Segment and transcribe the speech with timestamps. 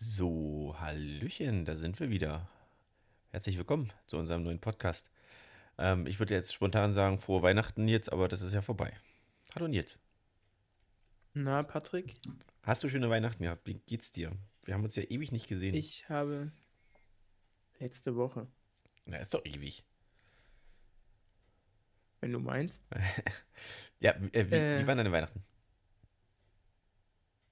[0.00, 2.48] So, Hallöchen, da sind wir wieder.
[3.30, 5.10] Herzlich willkommen zu unserem neuen Podcast.
[5.76, 8.92] Ähm, ich würde jetzt spontan sagen, frohe Weihnachten Nils, aber das ist ja vorbei.
[9.56, 9.98] Hallo Nils.
[11.34, 12.14] Na, Patrick,
[12.62, 13.66] Hast du schöne Weihnachten gehabt?
[13.66, 14.30] Wie geht's dir?
[14.62, 15.74] Wir haben uns ja ewig nicht gesehen.
[15.74, 16.52] ich habe
[17.80, 18.46] letzte Woche,
[19.04, 19.82] Na, ist doch ewig.
[22.20, 22.84] wenn du meinst,
[23.98, 24.78] Ja, äh, wie, Äh.
[24.80, 25.42] wie waren deine Weihnachten?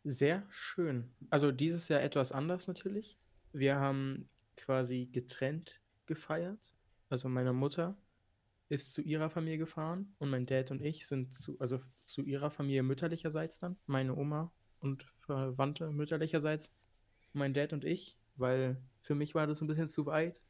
[0.06, 1.10] Sehr schön.
[1.30, 3.18] Also dieses Jahr etwas anders natürlich.
[3.52, 6.74] Wir haben quasi getrennt gefeiert.
[7.08, 7.96] Also meine Mutter
[8.68, 12.50] ist zu ihrer Familie gefahren und mein Dad und ich sind zu, also zu ihrer
[12.50, 16.72] Familie mütterlicherseits dann, meine Oma und Verwandte mütterlicherseits,
[17.32, 20.42] mein Dad und ich, weil für mich war das ein bisschen zu weit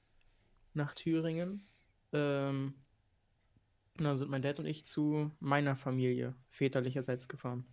[0.72, 1.66] nach Thüringen.
[2.12, 2.74] Ähm,
[3.98, 7.66] und dann sind mein Dad und ich zu meiner Familie väterlicherseits gefahren.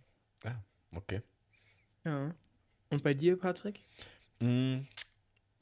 [0.44, 1.22] Ah, okay.
[2.04, 2.34] Ja.
[2.90, 3.80] Und bei dir, Patrick?
[4.40, 4.80] Mm,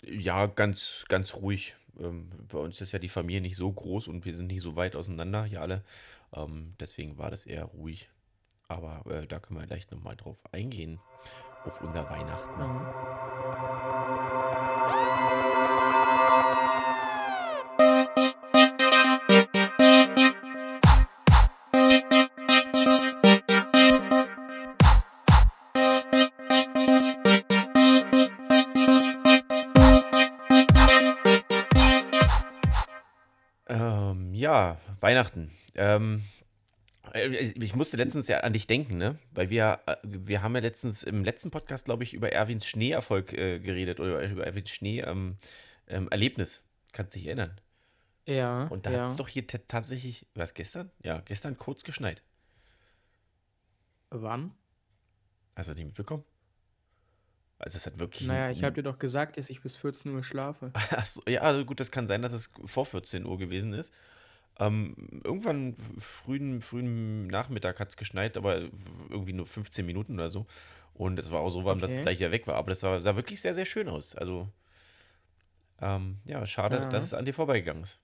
[0.05, 1.77] ja, ganz, ganz ruhig.
[1.98, 4.77] Ähm, bei uns ist ja die Familie nicht so groß und wir sind nicht so
[4.77, 5.84] weit auseinander hier alle.
[6.34, 8.08] Ähm, deswegen war das eher ruhig.
[8.69, 10.98] Aber äh, da können wir gleich nochmal drauf eingehen.
[11.64, 12.61] Auf unser Weihnachten.
[12.61, 13.12] Ja.
[35.03, 35.50] Weihnachten.
[35.75, 36.22] Ähm,
[37.12, 39.19] äh, ich musste letztens ja an dich denken, ne?
[39.33, 43.33] Weil wir, äh, wir haben ja letztens im letzten Podcast, glaube ich, über Erwins Schneeerfolg
[43.33, 45.36] äh, geredet oder über Erwins Schnee ähm,
[45.89, 46.62] ähm, Erlebnis.
[46.92, 47.61] Kannst dich erinnern?
[48.25, 49.03] Ja, Und da ja.
[49.03, 50.91] hat es doch hier tatsächlich, was gestern?
[51.03, 52.22] Ja, gestern kurz geschneit.
[54.11, 54.53] Wann?
[55.56, 56.25] Hast du das nicht mitbekommen?
[57.59, 58.28] Also es hat wirklich.
[58.28, 60.70] Naja, ich habe dir doch gesagt, dass ich bis 14 Uhr schlafe.
[60.75, 63.92] Ach so, ja, also gut, das kann sein, dass es vor 14 Uhr gewesen ist.
[64.66, 68.60] Ähm, irgendwann frühen, frühen Nachmittag hat es geschneit, aber
[69.10, 70.47] irgendwie nur 15 Minuten oder so.
[70.94, 72.03] Und es war auch so warm, dass es Okay.
[72.03, 72.56] gleich wieder weg war.
[72.56, 74.14] Aber das sah, sah wirklich sehr, sehr schön aus.
[74.14, 74.48] Also,
[75.81, 76.87] ähm, ja, schade, Ja.
[76.87, 77.98] dass es an dir vorbeigegangen ist.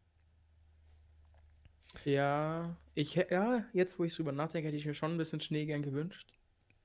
[2.05, 5.67] Ja, ich, ja, jetzt wo ich drüber nachdenke, hätte ich mir schon ein bisschen Schnee
[5.67, 6.33] gern gewünscht.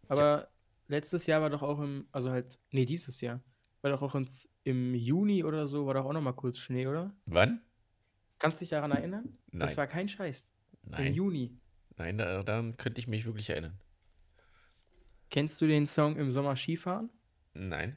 [0.07, 0.49] Aber
[0.87, 3.41] letztes Jahr war doch auch im, also halt, nee, dieses Jahr,
[3.81, 6.87] war doch auch ins, im Juni oder so, war doch auch noch mal kurz Schnee,
[6.87, 7.15] oder?
[7.25, 7.61] Wann?
[8.43, 9.37] Kannst du dich daran erinnern?
[9.53, 9.59] Nein.
[9.69, 10.45] Das war kein Scheiß.
[10.83, 11.57] Im Nein, Juni.
[11.95, 13.79] nein, da- daran könnte ich mich wirklich erinnern.
[15.29, 17.09] Kennst du den Song Im Sommer Skifahren?
[17.53, 17.95] Nein.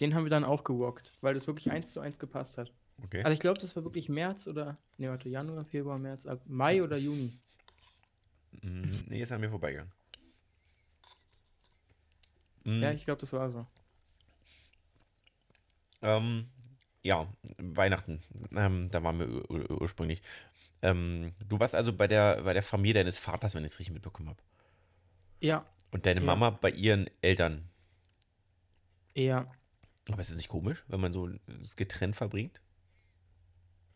[0.00, 2.72] Den haben wir dann auch gewalkt, weil das wirklich eins zu eins gepasst hat.
[3.04, 3.22] Okay.
[3.22, 6.82] Also ich glaube, das war wirklich März oder, nee, warte, Januar, Februar, März, ab Mai
[6.82, 7.38] oder Juni.
[8.62, 9.92] Mm, nee, ist an mir vorbeigegangen.
[12.64, 13.64] Ja, ich glaube, das war so.
[16.02, 16.48] Ähm,
[17.02, 17.26] ja,
[17.58, 18.22] Weihnachten.
[18.54, 20.22] Ähm, da waren wir ur ur ursprünglich.
[20.82, 23.94] Ähm, du warst also bei der, bei der Familie deines Vaters, wenn ich es richtig
[23.94, 24.42] mitbekommen habe.
[25.40, 26.26] Ja, Und deine Ja.
[26.26, 27.68] Mama bei ihren Eltern.
[29.14, 29.50] ja.
[30.10, 31.30] Aber ist es nicht komisch, wenn man so
[31.76, 32.60] getrennt verbringt?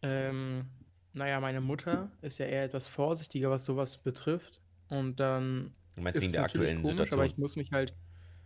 [0.02, 0.68] Ähm,
[1.12, 4.62] naja, meine Mutter ist ja eher etwas vorsichtiger, was sowas betrifft.
[4.88, 7.26] Und dann Du meinst ist wegen der aktuellen komisch, aber Situation?
[7.26, 7.94] ich muss mich halt,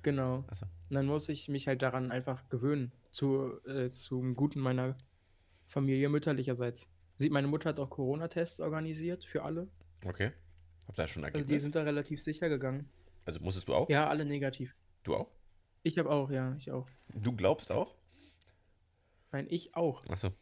[0.02, 0.36] genau,
[0.90, 4.96] und dann muss ich mich halt daran einfach gewöhnen, zu, äh, zum Guten meiner
[5.66, 6.88] Familie mütterlicherseits.
[7.16, 9.68] Sieht, meine Mutter hat auch Corona-Tests organisiert für alle.
[10.04, 10.32] Okay.
[10.86, 11.62] Habt ihr schon ein Also die Ergebnis?
[11.62, 12.88] sind da relativ sicher gegangen.
[13.26, 13.88] Also musstest du auch?
[13.90, 14.74] Ja, alle negativ.
[15.02, 15.30] Du auch?
[15.82, 16.88] Ich habe auch, ja, ich auch.
[17.14, 17.94] Du glaubst auch?
[19.32, 20.04] Nein, ich auch.
[20.06, 20.32] Achso,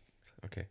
[0.43, 0.69] okay.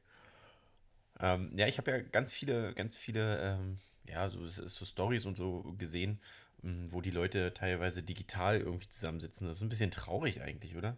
[1.19, 3.77] Ähm, ja, ich habe ja ganz viele, ganz viele, ähm,
[4.07, 6.19] ja, so, so Stories und so gesehen,
[6.63, 9.47] m, wo die Leute teilweise digital irgendwie zusammensitzen.
[9.47, 10.97] Das ist ein bisschen traurig eigentlich, oder?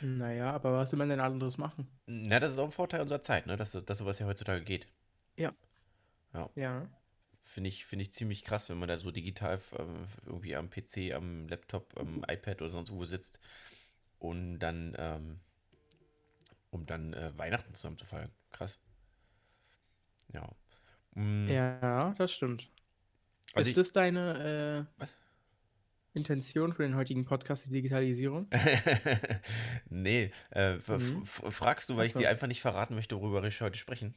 [0.00, 1.88] Naja, aber was will man denn anderes machen?
[2.06, 3.56] Na, das ist auch ein Vorteil unserer Zeit, ne?
[3.56, 4.86] Dass, dass sowas ja heutzutage geht.
[5.36, 5.54] Ja.
[7.42, 11.12] Finde ich, finde ich ziemlich krass, wenn man da so digital ähm, irgendwie am PC,
[11.14, 13.38] am Laptop, am iPad oder sonst wo sitzt
[14.18, 15.40] und dann, ähm,
[16.70, 18.30] um dann äh, Weihnachten zusammen zu feiern.
[18.50, 18.80] Krass.
[20.32, 20.50] Ja.
[21.14, 22.68] Mm, Ja, das stimmt.
[23.54, 25.16] Also ist das deine äh, Was?
[26.16, 28.48] Intention für den heutigen Podcast, die Digitalisierung?
[29.90, 31.24] nee, äh, Mhm.
[31.26, 32.18] fragst du, weil ich so.
[32.18, 34.14] dir einfach nicht verraten möchte, worüber wir heute sprechen?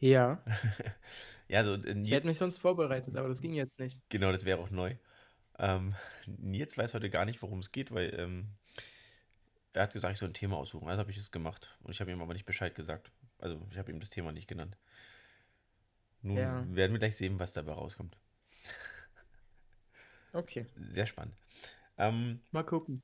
[0.00, 0.42] Ja.
[1.48, 4.00] Ja, also äh, Ich hätte Nils, mich sonst vorbereitet, aber das ging jetzt nicht.
[4.08, 4.96] genau, das wäre auch neu.
[5.58, 5.94] Ähm,
[6.26, 8.48] Nils weiß heute gar nicht, worum es geht, weil ähm,
[9.74, 10.88] er hat gesagt, ich soll ein Thema aussuchen.
[10.88, 11.76] Also habe ich es gemacht.
[11.82, 13.12] Und ich habe ihm aber nicht Bescheid gesagt.
[13.38, 14.78] Also ich habe ihm das Thema nicht genannt.
[16.22, 16.62] Nun Ja.
[16.74, 18.16] werden wir gleich sehen, was dabei rauskommt.
[20.32, 20.66] Okay.
[20.88, 21.34] Sehr spannend.
[21.98, 23.02] Ähm, Mal gucken.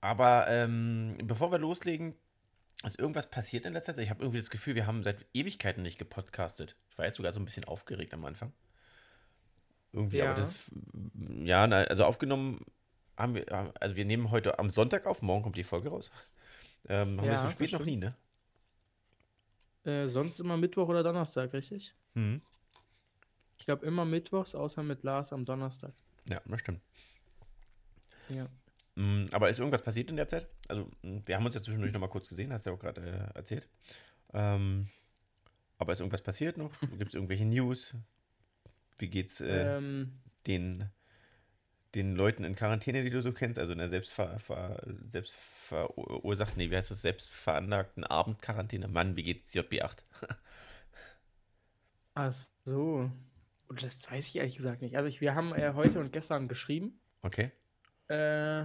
[0.00, 2.14] aber ähm, bevor wir loslegen,
[2.84, 4.04] ist irgendwas passiert in letzter Zeit?
[4.04, 6.76] Ich habe irgendwie das Gefühl, wir haben seit Ewigkeiten nicht gepodcastet.
[6.90, 8.52] Ich war jetzt sogar so ein bisschen aufgeregt am Anfang.
[9.92, 10.34] Irgendwie, aber Ja.
[10.34, 10.70] das,
[11.44, 12.64] ja, also aufgenommen
[13.16, 16.10] haben wir, also wir nehmen heute am Sonntag auf, morgen kommt die Folge raus.
[16.88, 18.14] Ähm, haben wir Ja, so das spät noch nie, ne?
[19.84, 21.94] Äh, sonst immer Mittwoch oder Donnerstag, richtig?
[22.14, 22.42] Mhm.
[23.64, 25.94] Ich glaube immer Mittwochs, außer mit Lars am Donnerstag.
[26.28, 26.82] Ja, das stimmt.
[28.28, 28.46] Ja.
[28.94, 30.46] Mm, Aber ist irgendwas passiert in der Zeit?
[30.68, 32.78] Also, mm, wir haben uns ja zwischendurch noch mal kurz gesehen, hast du ja auch
[32.78, 33.66] gerade äh, erzählt.
[34.34, 34.90] Ähm,
[35.78, 36.78] aber ist irgendwas passiert noch?
[36.98, 37.94] Gibt es irgendwelche News?
[38.98, 40.12] Wie geht's äh, Ähm,
[40.46, 40.90] den,
[41.94, 43.58] den Leuten in Quarantäne, die du so kennst?
[43.58, 47.00] Also in der selbstver, ver, selbstverursachten, nee, wie heißt das?
[47.00, 48.88] Selbstveranlagten Abendquarantäne?
[48.88, 50.04] Mann, wie geht's JB8?
[52.14, 52.34] ach
[52.66, 53.10] so.
[53.68, 54.96] Und das weiß ich ehrlich gesagt nicht.
[54.96, 57.00] Also ich, wir haben äh, heute und gestern geschrieben.
[57.22, 57.50] Okay.
[58.08, 58.64] Äh,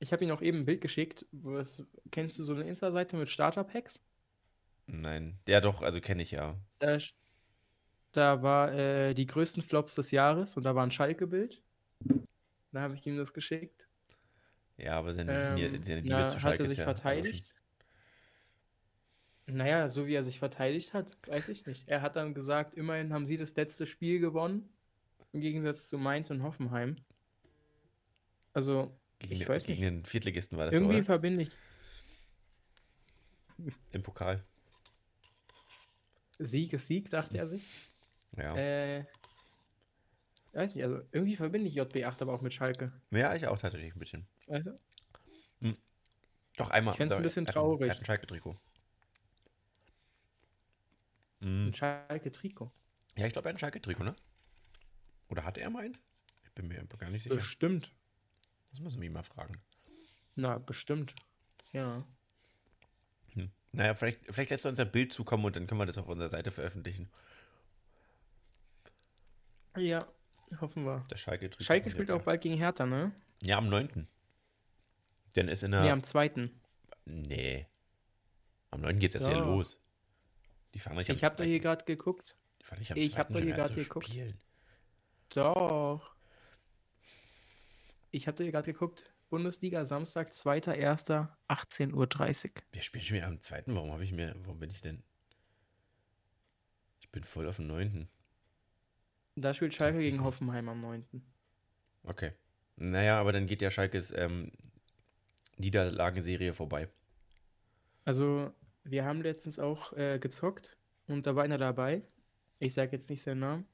[0.00, 1.24] ich habe ihm auch eben ein Bild geschickt.
[1.30, 4.00] Was, kennst du so eine Insta-Seite mit Starter-Packs?
[4.86, 5.38] Nein.
[5.46, 6.56] Ja, doch, also kenne ich ja.
[6.80, 6.98] Da,
[8.10, 11.62] da war äh, die größten Flops des Jahres und da war ein Schalke-Bild.
[12.72, 13.86] Da habe ich ihm das geschickt.
[14.76, 17.54] Ja, aber seine Ähm, Linie, seine Liebe zu hat Schalke er ist sich ja verteidigt.
[19.46, 21.90] Naja, so wie er sich verteidigt hat, weiß ich nicht.
[21.90, 24.68] Er hat dann gesagt, immerhin haben sie das letzte Spiel gewonnen.
[25.32, 26.96] Im Gegensatz zu Mainz und Hoffenheim.
[28.52, 29.90] Also, Gegen, ich den- weiß gegen nicht.
[29.90, 31.50] den Viertligisten war das Irgendwie doch, verbinde ich
[33.92, 34.44] Im Pokal.
[36.38, 37.90] Sieg ist Sieg, dachte er sich.
[38.36, 38.56] Ja.
[38.56, 39.04] Äh,
[40.52, 42.92] weiß nicht, also irgendwie verbinde ich JB8 aber auch mit Schalke.
[43.10, 44.26] Ja, ich auch tatsächlich ein bisschen.
[44.46, 44.78] Weißt du?
[46.56, 46.92] Doch einmal.
[46.92, 47.90] Ich fänd's ein da- bisschen hat Er traurig.
[47.90, 48.56] hat ein Schalke-Trikot.
[51.42, 51.68] Mhm.
[51.68, 52.70] Ein Schalke-Trikot.
[53.16, 54.14] Ja, ich glaube, er hat ein Schalke-Trikot, ne?
[55.28, 56.02] Oder hat er mal eins?
[56.44, 57.34] Ich bin mir gar nicht sicher.
[57.34, 57.90] Bestimmt.
[58.70, 59.60] Das müssen wir ihn mal fragen.
[60.34, 61.14] Na, bestimmt.
[61.72, 62.04] Ja.
[63.34, 63.50] Hm.
[63.72, 66.08] Naja, vielleicht, vielleicht lässt er uns ein Bild zukommen und dann können wir das auf
[66.08, 67.10] unserer Seite veröffentlichen.
[69.76, 70.06] Ja,
[70.60, 71.04] hoffen wir.
[71.14, 71.64] Schalke-Trikot.
[71.64, 73.12] Schalke von spielt der- auch bald gegen Hertha, ne?
[73.42, 74.06] Ja, am 9.
[75.34, 75.82] Denn ist in der.
[75.82, 76.50] Nee, am 2.
[77.06, 77.66] nee.
[78.70, 78.98] Am 9.
[78.98, 79.46] geht's erst wieder Doch.
[79.46, 79.78] los.
[80.74, 81.62] Die fahren nicht Ich habe da hier 2..
[81.62, 82.36] gerade geguckt.
[82.60, 83.40] Die fahren nicht am ich hab 2.
[83.40, 84.06] da hier zu geguckt.
[84.06, 84.38] spielen.
[85.30, 86.14] Doch.
[88.10, 89.12] Ich habe da hier gerade geguckt.
[89.30, 92.62] Bundesliga Samstag, 2.1., 18.30 Uhr.
[92.72, 93.64] Wir spielen schon wieder am 2.
[93.68, 94.34] Warum habe ich mir.
[94.42, 95.02] Warum bin ich denn.
[97.00, 98.08] Ich bin voll auf dem 9.
[99.36, 100.22] Da spielt Schalke gegen.
[100.22, 101.06] Hoffenheim am 9.
[102.02, 102.32] Okay.
[102.76, 104.52] Naja, aber dann geht ja Schalkes ähm,
[105.56, 106.88] Niederlagenserie vorbei.
[108.04, 108.52] Also,
[108.84, 110.76] wir haben letztens auch äh, gezockt
[111.06, 112.02] und da war einer dabei.
[112.58, 113.66] Ich sage jetzt nicht seinen Namen,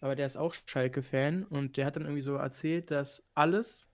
[0.00, 3.88] aber der ist auch Schalke-Fan und der hat dann irgendwie so erzählt, dass alles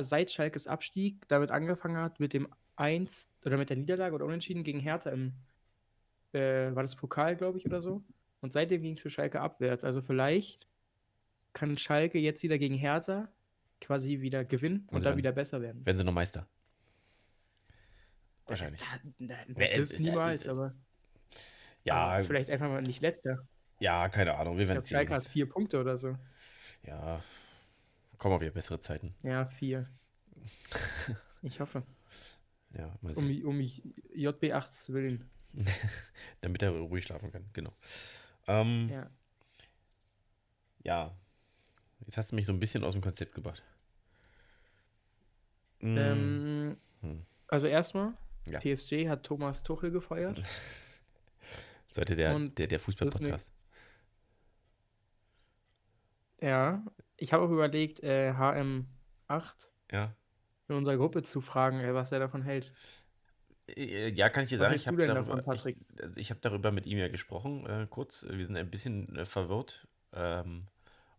[0.00, 4.64] seit Schalkes Abstieg damit angefangen hat mit dem 1 oder mit der Niederlage oder Unentschieden
[4.64, 5.32] gegen Hertha im,
[6.32, 8.02] äh, war das Pokal, glaube ich, oder so.
[8.40, 9.84] Und seitdem ging es für Schalke abwärts.
[9.84, 10.66] Also vielleicht
[11.52, 13.28] kann Schalke jetzt wieder gegen Hertha
[13.80, 15.84] quasi wieder gewinnen und Also dann dann- wieder besser werden.
[15.86, 16.46] Werden sie noch Meister?
[18.46, 18.80] Wahrscheinlich.
[19.18, 19.36] Ja,
[19.78, 20.74] das ist- niemals, aber
[21.84, 23.38] Ja, vielleicht einfach mal nicht letzter.
[23.78, 24.58] ja, keine Ahnung.
[24.58, 25.08] Wir werden sehen.
[25.10, 26.16] hat vier Punkte oder so.
[26.84, 27.22] Ja.
[28.18, 29.14] Kommen wieder bessere Zeiten.
[29.22, 29.88] Ja, vier.
[31.44, 31.82] Ich hoffe.
[32.78, 33.44] Ja, mal Um, sehen.
[33.44, 35.28] um JB8 willen.
[36.40, 37.44] Damit er ruhig schlafen kann.
[37.52, 37.72] Genau.
[38.46, 39.10] Ähm, ja.
[40.84, 41.16] Ja.
[42.06, 43.62] Jetzt hast du mich so ein bisschen aus dem Konzept gebracht.
[45.80, 47.22] Ähm, Hm.
[47.48, 48.12] also erstmal,
[48.46, 48.58] Ja.
[48.60, 50.40] PSG hat Thomas Tuchel gefeuert.
[51.88, 53.52] so hätte der, und der, der Fußball-Podcast.
[56.40, 56.84] Ja.
[57.16, 60.14] Ich habe auch überlegt, äh, HM8 Ja.
[60.68, 62.72] in unserer Gruppe zu fragen, äh, was er davon hält.
[63.68, 66.40] Äh, Ja, kann ich dir Was sagen, ich habe darüber, davon, ich, also ich habe
[66.40, 68.26] darüber mit ihm ja gesprochen, äh, kurz.
[68.28, 70.66] Wir sind ein bisschen äh, verwirrt, ähm,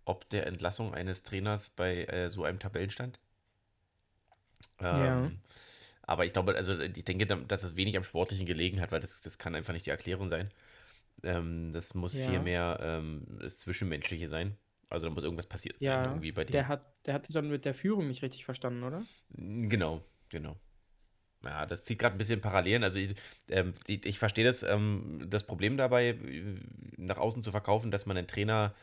[0.03, 3.19] ob der Entlassung eines Trainers bei äh, so einem Tabellenstand.
[4.81, 5.31] Ja.
[6.05, 8.99] Aber ich glaube, also ich denke, da- dass es wenig am Sportlichen gelegen hat, weil
[8.99, 10.51] das, das kann einfach nicht die Erklärung sein.
[11.23, 12.25] Ähm, das muss Ja.
[12.25, 14.57] viel mehr ähm, das Zwischenmenschliche sein.
[14.89, 16.53] Also da muss irgendwas passiert sein, Ja, irgendwie bei dem.
[16.53, 19.05] der hat, der hat dann mit der Führung nicht richtig verstanden, oder?
[19.31, 20.55] Genau, genau.
[21.43, 22.83] Ja, das zieht gerade ein bisschen Parallelen.
[22.83, 23.15] Also ich,
[23.49, 26.55] ähm, die, ich verstehe das, ähm, das Problem dabei, äh,
[26.97, 28.73] nach außen zu verkaufen, dass man einen Trainer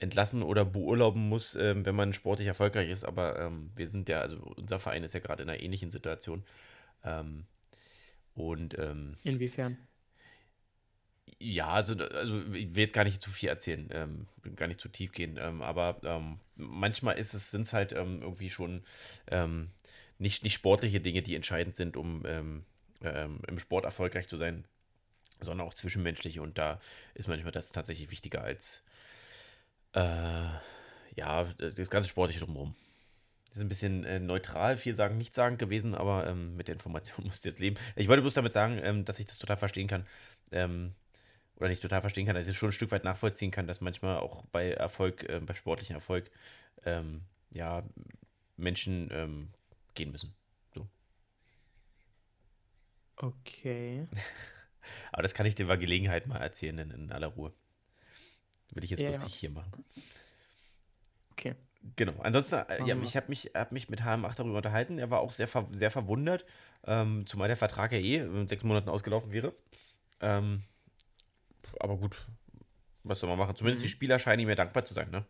[0.00, 3.04] entlassen oder beurlauben muss, ähm, wenn man sportlich erfolgreich ist.
[3.04, 6.42] Aber ähm, wir sind ja, also unser Verein ist ja gerade in einer ähnlichen Situation.
[7.04, 7.44] Ähm,
[8.34, 9.76] und ähm, Inwiefern?
[11.38, 14.26] Ja, also, also ich will jetzt gar nicht zu viel erzählen, ähm,
[14.56, 16.00] gar nicht zu tief gehen, ähm, aber
[16.56, 18.82] manchmal ist es, sind es halt irgendwie schon
[20.18, 24.64] nicht, nicht sportliche Dinge, die entscheidend sind, um im Sport erfolgreich zu sein,
[25.38, 26.80] sondern auch zwischenmenschliche und da
[27.14, 28.82] ist manchmal das tatsächlich wichtiger als
[29.92, 30.48] äh,
[31.16, 32.74] ja, das ganze Sportliche drumherum.
[33.48, 36.74] Das ist ein bisschen äh, neutral, viel sagen, nicht sagen gewesen, aber ähm, mit der
[36.74, 37.76] Information musst du jetzt leben.
[37.96, 40.06] Ich wollte bloß damit sagen, ähm, dass ich das total verstehen kann.
[40.52, 40.94] Ähm,
[41.56, 43.82] oder nicht total verstehen kann, dass ich es schon ein Stück weit nachvollziehen kann, dass
[43.82, 46.30] manchmal auch bei Erfolg, äh, bei sportlichem Erfolg,
[46.84, 47.82] ähm, ja,
[48.56, 49.48] Menschen ähm,
[49.94, 50.32] gehen müssen.
[50.74, 50.88] So.
[53.16, 54.06] Okay.
[55.12, 57.52] aber das kann ich dir bei Gelegenheit mal erzählen in, in aller Ruhe.
[58.74, 59.24] Will ich jetzt Ja, bloß ja.
[59.24, 59.84] nicht hier machen.
[61.32, 61.54] Okay.
[61.96, 62.12] Genau.
[62.20, 63.02] Ansonsten, äh, ja, wir.
[63.02, 64.98] ich habe mich, hab mich mit HM8 darüber unterhalten.
[64.98, 66.44] Er war auch sehr, ver sehr verwundert,
[66.84, 69.54] ähm, zumal der Vertrag ja eh in sechs Monaten ausgelaufen wäre.
[70.20, 70.62] Ähm,
[71.78, 72.26] aber gut,
[73.02, 73.56] was soll man machen?
[73.56, 73.84] Zumindest Mhm.
[73.86, 75.24] die Spieler scheinen ihm ja dankbar zu sein, ne?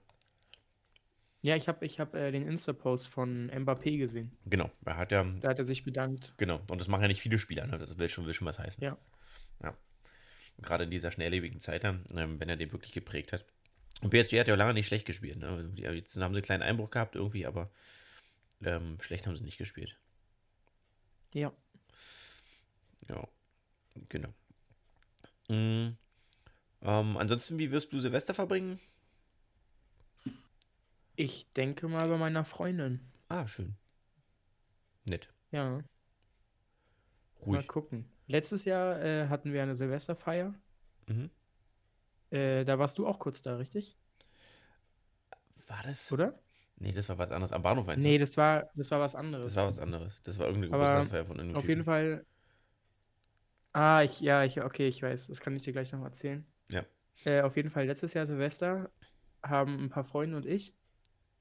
[1.43, 4.37] Ja, ich habe ich hab, äh, den Insta-Post von Mbappé gesehen.
[4.45, 4.71] Genau.
[4.85, 6.35] Er hat ja, Da hat er sich bedankt.
[6.37, 6.61] genau.
[6.69, 7.79] Und das machen ja nicht viele Spieler, ne?
[7.79, 8.83] Das will schon, will schon was heißen.
[8.85, 8.99] Ja.
[9.63, 9.75] Ja.
[10.63, 13.45] Gerade in dieser schnelllebigen Zeit, ähm, wenn er den wirklich geprägt hat.
[14.03, 15.49] Und PSG hat ja auch lange nicht schlecht gespielt, ne?
[15.49, 17.71] Also die- Jetzt haben sie einen kleinen Einbruch gehabt irgendwie, aber
[18.63, 19.97] ähm, schlecht haben sie nicht gespielt.
[21.33, 21.53] Ja.
[23.09, 23.27] Ja,
[24.09, 24.29] genau.
[25.49, 25.97] Mm,
[26.83, 28.79] ähm, ansonsten, wie wirst du Silvester verbringen?
[31.17, 33.01] Ich denke mal bei meiner Freundin.
[33.29, 33.75] Ah, schön.
[35.05, 35.29] Nett.
[35.51, 35.85] Ja, mal
[37.47, 37.69] Ruhig.
[37.69, 38.05] gucken.
[38.31, 40.55] Letztes Jahr äh, hatten wir eine Silvesterfeier.
[41.09, 41.31] Mhm.
[42.31, 43.99] Äh, da warst du auch kurz da, richtig?
[45.67, 46.13] War das?
[46.13, 46.39] Oder?
[46.77, 47.53] Nee, das war was anderes.
[47.53, 49.47] Am Bahnhof meinst Nee, das war, das war was anderes.
[49.47, 50.23] Das war was anderes.
[50.23, 51.85] Das war irgendeine Geburtstagsfeier von irgendeinem Auf jeden Typen.
[51.85, 52.27] Fall.
[53.73, 55.27] Ah, ich, ja, ich, okay, ich weiß.
[55.27, 56.47] Das kann ich dir gleich noch erzählen.
[56.71, 56.85] Ja.
[57.25, 58.93] Äh, auf jeden Fall, letztes Jahr Silvester
[59.43, 60.73] haben ein paar Freunde und ich,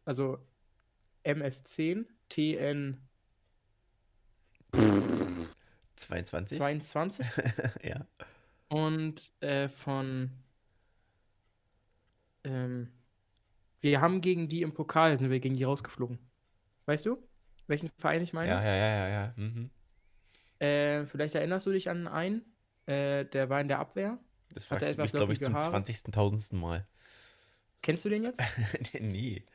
[0.05, 0.39] also
[1.23, 3.08] MS10, TN
[6.09, 6.57] 22?
[6.57, 7.27] 22
[7.83, 8.05] ja.
[8.67, 10.31] und äh, von.
[12.43, 12.89] Ähm,
[13.81, 16.19] wir haben gegen die im Pokal, sind wir gegen die rausgeflogen.
[16.85, 17.17] Weißt du,
[17.67, 18.49] welchen Verein ich meine?
[18.49, 19.33] Ja, ja, ja, ja, ja.
[19.35, 19.69] Mhm.
[20.59, 22.41] Äh, vielleicht erinnerst du dich an einen,
[22.87, 24.17] äh, der war in der Abwehr.
[24.53, 25.77] Das fragst du mich, glaube ich, zum Haare?
[25.77, 26.55] 20.000.
[26.55, 26.87] Mal.
[27.81, 28.41] Kennst du den jetzt?
[28.99, 29.45] nee.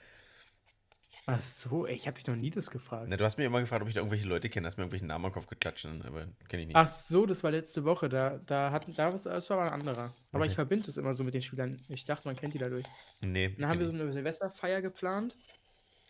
[1.26, 3.06] Ach so, ey, ich habe dich noch nie das gefragt.
[3.08, 4.66] Na, du hast mir immer gefragt, ob ich da irgendwelche Leute kenne.
[4.66, 6.76] Hast mir irgendwelchen Namen am Kopf geklatscht, aber kenne ich nicht.
[6.76, 8.10] Ach so, das war letzte Woche.
[8.10, 10.14] Da, da hat, da was, das war ein anderer.
[10.32, 10.56] Aber ich Okay.
[10.56, 11.80] verbinde es immer so mit den Spielern.
[11.88, 12.84] Ich dachte, man kennt die dadurch.
[13.22, 13.48] nee.
[13.58, 15.34] Dann haben wir ich so eine Silvesterfeier geplant.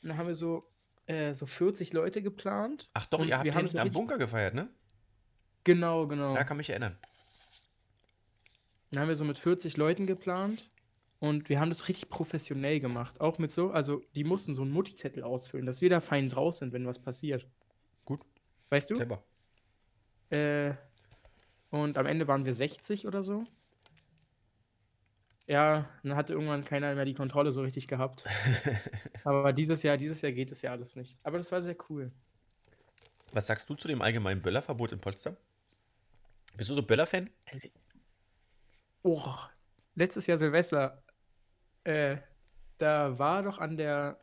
[0.02, 0.68] Und dann haben wir so,
[1.06, 2.88] äh, so 40 Leute geplant.
[2.94, 4.68] Ach doch, und ihr habt wir haben so am Bunker gefeiert, ne?
[5.62, 6.34] Genau, genau.
[6.34, 6.98] Ja, kann mich erinnern.
[8.90, 10.68] Dann haben wir so mit 40 Leuten geplant.
[11.24, 13.18] Und wir haben das richtig professionell gemacht.
[13.18, 16.58] Auch mit so, also die mussten so einen Mutti-Zettel ausfüllen, dass wir da fein raus
[16.58, 17.46] sind, wenn was passiert.
[18.04, 18.20] Gut.
[18.68, 18.96] Weißt du?
[18.96, 19.24] Clever.
[20.28, 20.74] Äh,
[21.70, 23.46] und am Ende waren wir 60 oder so.
[25.48, 28.26] Ja, dann hatte irgendwann keiner mehr die Kontrolle so richtig gehabt.
[29.24, 31.16] Aber dieses Jahr, dieses Jahr geht es ja alles nicht.
[31.22, 32.12] Aber das war sehr cool.
[33.32, 35.38] Was sagst du zu dem allgemeinen Böllerverbot in Potsdam?
[36.54, 37.30] Bist du so Böller-Fan?
[39.02, 39.24] Oh,
[39.94, 41.02] letztes Jahr Silvester,
[41.84, 42.18] äh,
[42.78, 44.20] da war doch an der,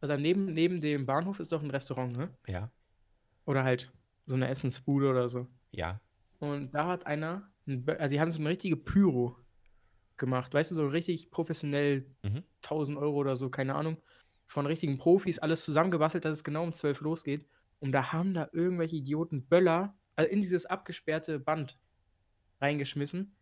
[0.00, 2.36] also neben, neben dem Bahnhof ist doch ein Restaurant, ne?
[2.46, 2.70] Ja.
[3.44, 3.92] Oder halt
[4.26, 5.46] so eine Essensbude oder so.
[5.70, 6.00] Ja.
[6.38, 9.36] Und da hat einer, also die haben so eine richtige Pyro
[10.16, 12.44] gemacht, weißt du, so richtig professionell, Mhm.
[12.62, 14.02] 1000 Euro oder so, keine Ahnung,
[14.46, 17.46] von richtigen Profis, alles zusammengebastelt, dass es genau um 12 losgeht.
[17.80, 21.78] Und da haben da irgendwelche Idioten Böller also in dieses abgesperrte Band
[22.60, 23.35] reingeschmissen.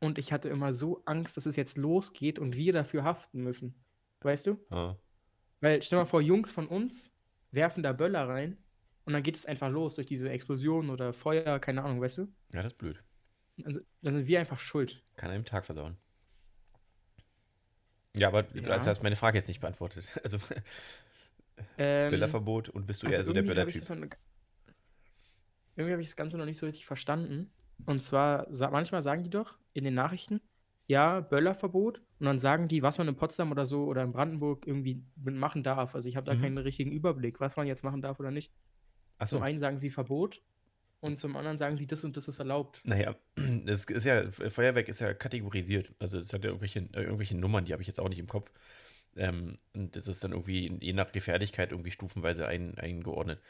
[0.00, 3.74] Und ich hatte immer so Angst, dass es jetzt losgeht und wir dafür haften müssen.
[4.22, 4.58] Weißt du?
[4.70, 4.96] Ah.
[5.60, 7.12] Weil, stell mal vor, Jungs von uns
[7.52, 8.56] werfen da Böller rein
[9.04, 12.22] und dann geht es einfach los durch diese Explosion oder Feuer, keine Ahnung, weißt du?
[12.52, 13.02] Ja, das ist blöd.
[13.58, 15.02] Dann dann sind wir einfach schuld.
[15.16, 15.98] Kann einem Tag versauen.
[18.16, 18.70] Ja, aber du Ja.
[18.70, 20.08] hast hast meine Frage jetzt nicht beantwortet.
[20.24, 20.38] Also
[21.76, 23.82] Ähm, Böllerverbot und bist du also eher so der Böllertyp?
[25.76, 27.52] Irgendwie habe ich das Ganze noch nicht so richtig verstanden.
[27.86, 30.40] Und zwar, manchmal sagen die doch in den Nachrichten,
[30.86, 32.02] ja, Böllerverbot.
[32.18, 35.62] Und dann sagen die, was man in Potsdam oder so oder in Brandenburg irgendwie machen
[35.62, 35.94] darf.
[35.94, 36.40] Also ich habe da Mhm.
[36.42, 38.52] keinen richtigen Überblick, was man jetzt machen darf oder nicht.
[39.18, 39.36] Achso.
[39.36, 40.42] Zum einen sagen sie Verbot
[41.00, 42.80] und zum anderen sagen sie, das und das ist erlaubt.
[42.84, 43.14] Naja,
[43.64, 45.94] das ist ja, Feuerwerk ist ja kategorisiert.
[45.98, 48.26] Also es hat ja irgendwelche, äh, irgendwelche Nummern, die habe ich jetzt auch nicht im
[48.26, 48.52] Kopf.
[49.16, 53.40] Ähm, und das ist dann irgendwie je nach Gefährlichkeit irgendwie stufenweise ein, eingeordnet.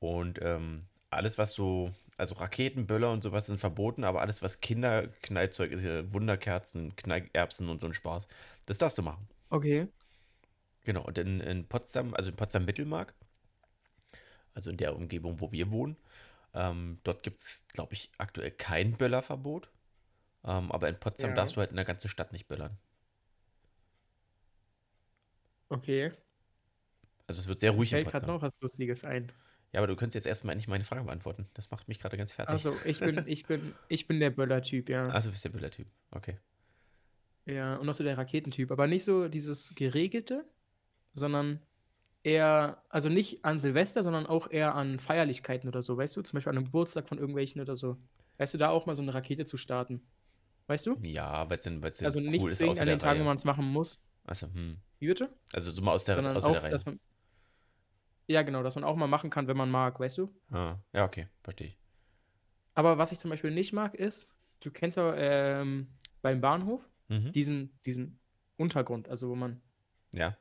[0.00, 0.80] Und ähm,
[1.10, 5.84] alles, was so, also Raketen, Böller und sowas sind verboten, aber alles, was Kinderknallzeug ist,
[6.12, 8.28] Wunderkerzen, Knallerbsen und so ein Spaß,
[8.66, 9.28] das darfst du machen.
[9.52, 9.88] Okay.
[10.84, 13.14] Genau, und in, in Potsdam, also in Potsdam-Mittelmark,
[14.54, 15.96] also in der Umgebung, wo wir wohnen,
[16.54, 19.70] ähm, dort gibt es, glaube ich, aktuell kein Böllerverbot.
[20.44, 21.34] Ähm, aber in Potsdam Ja.
[21.34, 22.78] darfst du halt in der ganzen Stadt nicht böllern.
[25.70, 26.12] Okay.
[27.28, 28.28] Also es wird sehr ruhig in Fällt gerade Potsdam.
[28.28, 29.32] noch was Lustiges ein.
[29.72, 31.46] Ja, aber du könntest jetzt erstmal nicht meine Frage beantworten.
[31.54, 32.52] Das macht mich gerade ganz fertig.
[32.52, 35.08] Also ich bin, ich bin, ich bin der Böller-Typ, ja.
[35.08, 35.86] Also, du bist der Böller-Typ.
[36.10, 36.38] Okay.
[37.44, 38.70] Ja, und auch so der Raketentyp.
[38.70, 40.44] Aber nicht so dieses Geregelte,
[41.14, 41.60] sondern
[42.22, 46.22] eher, also nicht an Silvester, sondern auch eher an Feierlichkeiten oder so, weißt du?
[46.22, 47.98] Zum Beispiel an einem Geburtstag von irgendwelchen oder so.
[48.38, 50.02] Weißt du, da auch mal so eine Rakete zu starten.
[50.66, 50.96] Weißt du?
[51.02, 53.24] Ja, weil es denn, weil's denn Also cool nicht ist außer an den Tagen, wo
[53.24, 54.00] man es machen muss.
[54.24, 54.78] Achso, hm.
[54.98, 55.30] Wie bitte?
[55.52, 56.80] Also so mal aus der, Sondern außer der auch, Reihe.
[56.84, 57.00] man.
[58.28, 60.30] Ja, genau, dass man auch mal machen kann, wenn man mag, weißt du?
[60.50, 61.78] Ah, ja, okay, verstehe ich.
[62.74, 65.88] Aber was ich zum Beispiel nicht mag, ist, du kennst ja ähm,
[66.22, 67.32] beim Bahnhof Mhm.
[67.32, 68.20] diesen, diesen
[68.58, 69.62] Untergrund, also wo man,
[70.14, 70.36] Ja,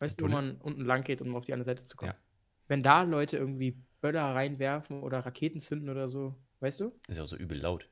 [0.00, 2.10] weißt du, wo man unten lang geht, um auf die andere Seite zu kommen.
[2.10, 2.18] Ja.
[2.66, 6.92] Wenn da Leute irgendwie Böller reinwerfen oder Raketen zünden oder so, weißt du?
[7.06, 7.88] ist ja auch so übel laut.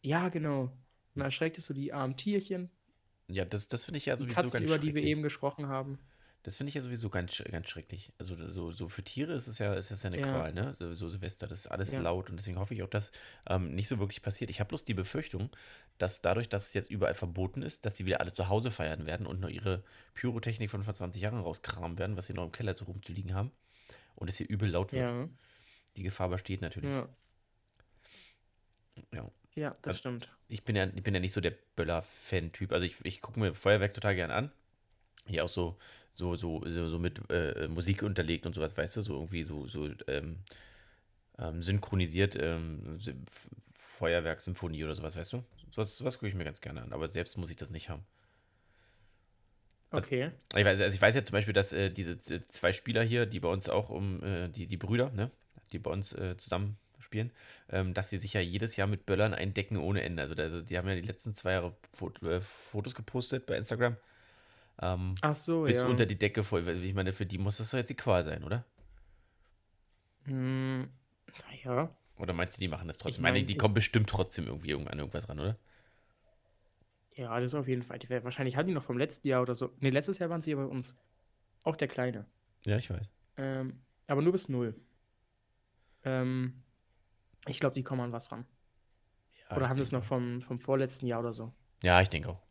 [0.00, 0.66] Ja, genau.
[0.68, 0.76] Dann
[1.16, 2.70] Das- erschreckt es so die armen Tierchen,
[3.28, 5.68] Ja, das, das finde ich ja die sowieso Katzen, ganz über die wir eben gesprochen
[5.68, 5.98] haben.
[6.44, 8.12] Das finde ich ja sowieso ganz, ganz schrecklich.
[8.18, 10.26] Also so, so für Tiere ist es ja, ist das ja eine Ja.
[10.30, 10.72] Qual, ne?
[10.74, 12.00] So, so Silvester, das ist alles Ja.
[12.00, 13.10] laut und deswegen hoffe ich auch, dass
[13.48, 14.50] ähm, nicht so wirklich passiert.
[14.50, 15.48] Ich habe bloß die Befürchtung,
[15.98, 19.06] dass dadurch, dass es jetzt überall verboten ist, dass die wieder alle zu Hause feiern
[19.06, 19.82] werden und noch ihre
[20.12, 23.50] Pyrotechnik von vor 20 Jahren rauskramen werden, was sie noch im Keller so rumzuliegen haben
[24.14, 25.02] und es hier übel laut wird.
[25.02, 25.28] Ja,
[25.96, 26.90] Die Gefahr besteht natürlich.
[26.90, 27.08] ja,
[29.12, 29.30] Ja.
[29.54, 30.30] ja, das Also- stimmt.
[30.48, 32.70] Ich bin ja, ich bin ja nicht so der Böller-Fan-Typ.
[32.72, 34.52] Also ich, ich gucke mir Feuerwerk total gern an.
[35.26, 35.76] Hier auch so,
[36.10, 39.66] so, so, so, so mit äh, Musik unterlegt und sowas, weißt du, so irgendwie so,
[39.66, 40.38] so ähm,
[41.38, 45.44] ähm, synchronisiert ähm, Sy- F- Feuerwerk-Symphonie oder sowas, weißt du?
[45.70, 48.04] Sowas, sowas gucke ich mir ganz gerne an, aber selbst muss ich das nicht haben.
[49.90, 50.30] Also- Okay.
[50.56, 53.40] Ich weiß, also ich weiß ja zum Beispiel, dass äh, diese zwei Spieler hier, die
[53.40, 55.30] bei uns auch um, äh, die, die Brüder, ne,
[55.72, 57.30] die bei uns äh, zusammen spielen,
[57.70, 60.22] ähm, dass sie sich ja jedes Jahr mit Böllern eindecken ohne Ende.
[60.22, 63.96] Also, also die haben ja die letzten zwei Jahre Fot äh, Fotos gepostet bei Instagram.
[64.80, 65.86] Ähm, Ach so, bis ja.
[65.86, 66.66] unter die Decke voll.
[66.68, 68.64] Ich meine, für die muss das doch jetzt die Qual sein, oder?
[70.24, 70.88] Hm,
[71.50, 71.94] naja.
[72.16, 73.18] Oder meinst du, die machen das trotzdem?
[73.20, 75.58] Ich meine, mein, die ich- kommen bestimmt trotzdem irgendwie irgend- an irgendwas ran, oder?
[77.14, 77.98] Ja, das auf jeden Fall.
[77.98, 79.72] Die, wahrscheinlich hatten die noch vom letzten Jahr oder so.
[79.78, 80.96] Ne, letztes Jahr waren sie ja bei uns.
[81.64, 82.26] Auch der Kleine.
[82.66, 83.08] Ja, ich weiß.
[83.36, 84.74] Ähm, aber nur bis null.
[86.04, 86.62] Ähm,
[87.46, 88.44] ich glaube, die kommen an was ran.
[89.50, 91.52] Ja, oder haben das noch vom, vom vorletzten Jahr oder so.
[91.82, 92.42] Ja, ich denke auch.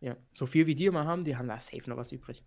[0.00, 0.16] Ja.
[0.34, 2.44] So viel wie die immer haben, die haben da safe noch was übrig.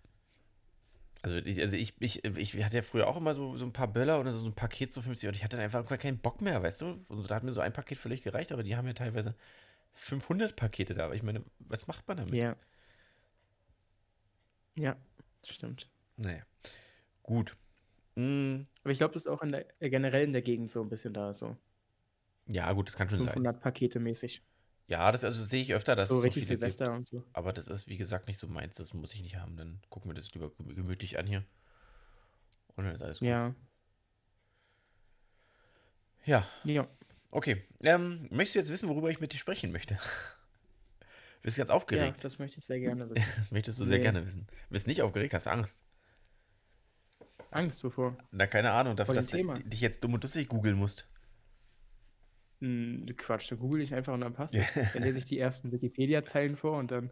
[1.24, 3.88] Also ich, also ich, ich, ich hatte ja früher auch immer so, so ein paar
[3.88, 6.64] Böller oder so ein Paket so 50 und ich hatte dann einfach keinen Bock mehr,
[6.64, 7.06] weißt du?
[7.10, 9.36] Und da hat mir so ein Paket völlig gereicht, aber die haben ja teilweise
[9.94, 11.06] 500 Pakete da.
[11.06, 12.34] Aber ich meine, was macht man damit?
[12.34, 12.56] Ja.
[14.76, 14.96] Ja,
[15.44, 15.90] stimmt.
[16.18, 16.42] Naja,
[17.22, 17.56] gut.
[18.16, 20.82] Mm, Aber ich glaube, das ist auch in der, äh, generell in der Gegend so
[20.82, 21.56] ein bisschen da, so
[22.48, 23.34] ja, gut, das kann schon sein.
[23.34, 24.42] 500 Pakete mäßig.
[24.92, 26.72] Ja, das also sehe ich öfter, dass So es so richtig viele gibt.
[26.74, 27.24] Silvester und so.
[27.32, 28.76] Aber das ist, wie gesagt, nicht so meins.
[28.76, 29.56] Das muss ich nicht haben.
[29.56, 31.46] Dann gucken wir das lieber gemü- gemütlich an hier.
[32.76, 33.30] Und dann ist alles gut.
[33.30, 33.56] Ja.
[36.26, 36.88] Ja, Ja.
[37.32, 37.64] okay.
[37.82, 39.98] Ähm, möchtest du jetzt wissen, worüber ich mit dir sprechen möchte?
[41.42, 42.24] Bist ganz Ja, aufgeregt.
[42.24, 43.26] das möchte ich sehr gerne wissen.
[43.38, 44.04] Das möchtest du sehr Nee.
[44.04, 44.48] gerne wissen.
[44.70, 45.80] Bist nicht aufgeregt, hast Angst.
[47.50, 48.16] Angst bevor.
[48.32, 51.08] Na, keine Ahnung, dafür, dass du dich jetzt dumm und lustig googeln musst.
[53.18, 54.74] Quatsch, da google ich einfach und dann passt es.
[54.94, 57.12] Dann lese ich die ersten Wikipedia-Zeilen vor und dann.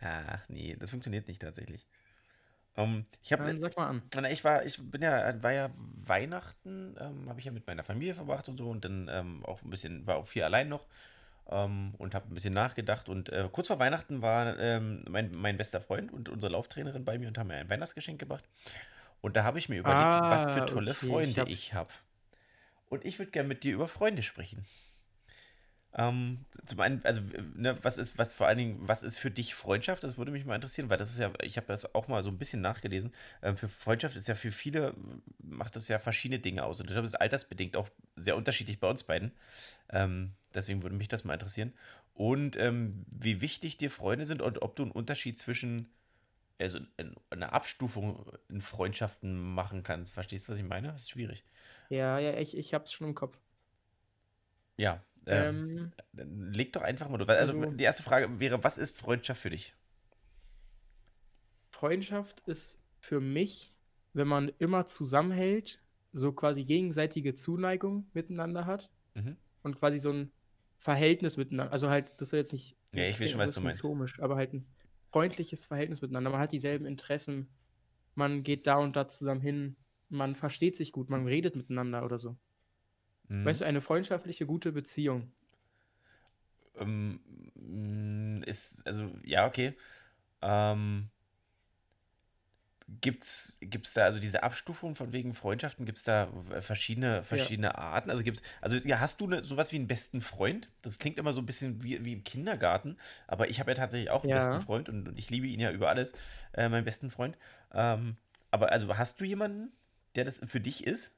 [0.00, 1.86] Ach, nee, das funktioniert nicht tatsächlich.
[2.76, 4.02] Ähm, ich habe Dann sag mal an.
[4.30, 8.14] Ich war, ich bin ja, war ja Weihnachten, ähm, habe ich ja mit meiner Familie
[8.14, 10.86] verbracht und so und dann ähm, auch ein bisschen, war auch viel allein noch
[11.48, 15.56] ähm, und habe ein bisschen nachgedacht und äh, kurz vor Weihnachten war ähm, mein, mein
[15.58, 18.44] bester Freund und unsere Lauftrainerin bei mir und haben mir ein Weihnachtsgeschenk gebracht
[19.22, 21.74] und da habe ich mir überlegt, was für Ah, tolle okay, ich Freunde hab- ich
[21.74, 21.90] habe.
[22.90, 24.66] Und ich würde gerne mit dir über Freunde sprechen.
[25.92, 27.20] Ähm, zum einen, also,
[27.56, 30.04] ne, was ist, was vor allen Dingen, was ist für dich Freundschaft?
[30.04, 32.28] Das würde mich mal interessieren, weil das ist ja, ich habe das auch mal so
[32.30, 33.12] ein bisschen nachgelesen.
[33.42, 34.94] Ähm, für Freundschaft ist ja für viele,
[35.42, 36.78] macht das ja verschiedene Dinge aus.
[36.80, 39.32] Und ich glaube, das ist altersbedingt auch sehr unterschiedlich bei uns beiden.
[39.90, 41.72] Ähm, deswegen würde mich das mal interessieren.
[42.14, 45.90] Und ähm, wie wichtig dir Freunde sind und ob du einen Unterschied zwischen,
[46.60, 50.14] also in- eine Abstufung in Freundschaften machen kannst.
[50.14, 50.88] Verstehst du, was ich meine?
[50.92, 51.44] Das ist schwierig.
[51.90, 53.38] Ja, ja, ich, ich hab's schon im Kopf.
[54.78, 55.04] Ja.
[55.26, 57.28] Ähm, Ähm, leg doch einfach mal durch.
[57.28, 59.74] Also, Also- die erste Frage wäre, was ist Freundschaft für dich?
[61.70, 63.72] Freundschaft ist für mich,
[64.12, 65.80] wenn man immer zusammenhält,
[66.12, 69.36] so quasi gegenseitige Zuneigung miteinander hat Mhm.
[69.62, 70.32] und quasi so ein
[70.78, 71.72] Verhältnis miteinander.
[71.72, 72.76] Also halt, das soll jetzt nicht.
[72.92, 73.82] Ja, ich weiß schon, was du ist meinst.
[73.82, 74.66] Komisch, aber halt ein
[75.12, 76.30] freundliches Verhältnis miteinander.
[76.30, 77.48] Man hat dieselben Interessen,
[78.14, 79.76] man geht da und da zusammen hin,
[80.10, 82.36] man versteht sich gut, man redet miteinander oder so.
[83.28, 83.44] Mhm.
[83.44, 85.32] Weißt du, eine freundschaftliche, gute Beziehung.
[86.78, 89.74] Ähm, ist, also, ja, okay.
[90.42, 91.10] Ähm,
[93.00, 96.28] gibt's, gibt's da also diese Abstufung von wegen Freundschaften, gibt's da
[96.60, 98.10] verschiedene, verschiedene Arten?
[98.10, 100.70] Also gibt's, also ja, hast du ne, sowas wie einen besten Freund?
[100.82, 102.96] Das klingt immer so ein bisschen wie, wie im Kindergarten,
[103.28, 104.38] aber ich habe ja tatsächlich auch einen Ja.
[104.38, 106.14] besten Freund und, und ich liebe ihn ja über alles,
[106.52, 107.36] äh, meinen besten Freund.
[107.72, 108.16] Ähm,
[108.50, 109.72] aber also hast du jemanden,
[110.16, 111.16] der das für dich ist?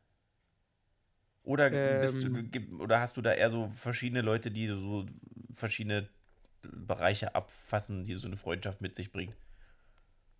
[1.44, 2.48] Oder du, Ähm.
[2.52, 5.06] gib- oder hast du da eher so verschiedene Leute, die so, so
[5.52, 6.08] verschiedene
[6.62, 9.34] Bereiche abfassen, die so eine Freundschaft mit sich bringt?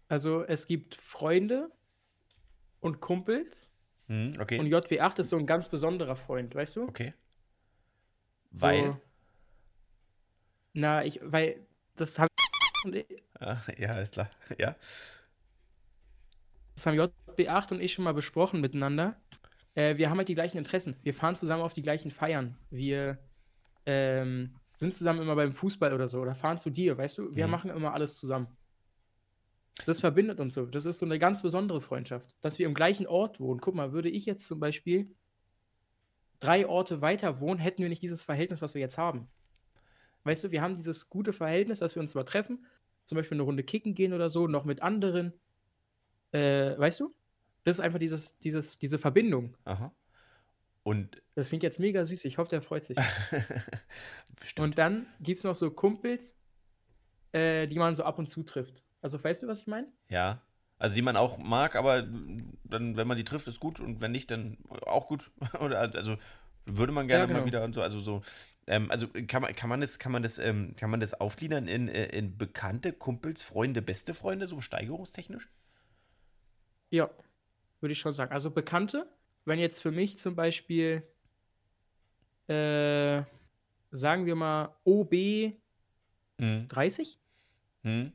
[0.08, 1.70] Also es gibt Freunde
[2.80, 3.70] und Kumpels
[4.08, 4.58] Hm, okay.
[4.60, 6.82] und JW8 ist so ein ganz besonderer Freund, weißt du?
[6.88, 7.14] okay.
[8.52, 9.00] So, Weil?
[10.74, 12.28] Na, ich, weil das haben,
[13.40, 14.30] Ah, ja, ist klar.
[14.58, 14.76] Ja.
[16.82, 19.16] Das haben JB8 und ich schon mal besprochen miteinander.
[19.74, 20.96] Äh, wir haben halt die gleichen Interessen.
[21.02, 22.56] Wir fahren zusammen auf die gleichen Feiern.
[22.70, 23.18] Wir
[23.86, 27.34] ähm, sind zusammen immer beim Fußball oder so oder fahren zu dir, weißt du?
[27.36, 27.50] Wir Mhm.
[27.50, 28.48] machen immer alles zusammen.
[29.86, 30.66] Das verbindet uns so.
[30.66, 33.60] Das ist so eine ganz besondere Freundschaft, dass wir im gleichen Ort wohnen.
[33.60, 35.14] Guck mal, würde ich jetzt zum Beispiel
[36.40, 39.28] drei Orte weiter wohnen, hätten wir nicht dieses Verhältnis, was wir jetzt haben.
[40.24, 42.66] Weißt du, wir haben dieses gute Verhältnis, dass wir uns mal treffen,
[43.06, 45.32] zum Beispiel eine Runde kicken gehen oder so, noch mit anderen.
[46.32, 47.14] Äh, weißt du?
[47.64, 49.56] Das ist einfach dieses, dieses, diese Verbindung.
[49.64, 49.92] Aha.
[50.82, 52.24] Und Das klingt jetzt mega süß.
[52.24, 52.98] Ich hoffe, der freut sich.
[54.58, 56.34] Und dann gibt es noch so Kumpels,
[57.32, 58.82] äh, die man so ab und zu trifft.
[59.00, 59.86] Also, weißt du, was ich meine?
[60.08, 60.40] ja.
[60.78, 64.10] Also die man auch mag, aber dann, wenn man die trifft, ist gut und wenn
[64.10, 65.30] nicht, dann auch gut.
[65.60, 66.16] Oder also
[66.66, 67.46] würde man gerne Ja, mal genau.
[67.46, 67.82] wieder und so.
[67.82, 68.22] Also so.
[68.66, 71.68] Ähm, also kann man, kann man das, kann man das, ähm, kann man das aufgliedern
[71.68, 75.48] in, äh, in bekannte Kumpels, Freunde, beste Freunde, so steigerungstechnisch?
[76.92, 77.10] Ja,
[77.80, 78.32] würde ich schon sagen.
[78.32, 79.08] Also, Bekannte,
[79.46, 81.02] wenn jetzt für mich zum Beispiel,
[82.48, 83.22] äh,
[83.90, 85.52] sagen wir mal, OB
[86.38, 86.68] Mhm.
[86.68, 87.18] 30,
[87.82, 88.12] Hm?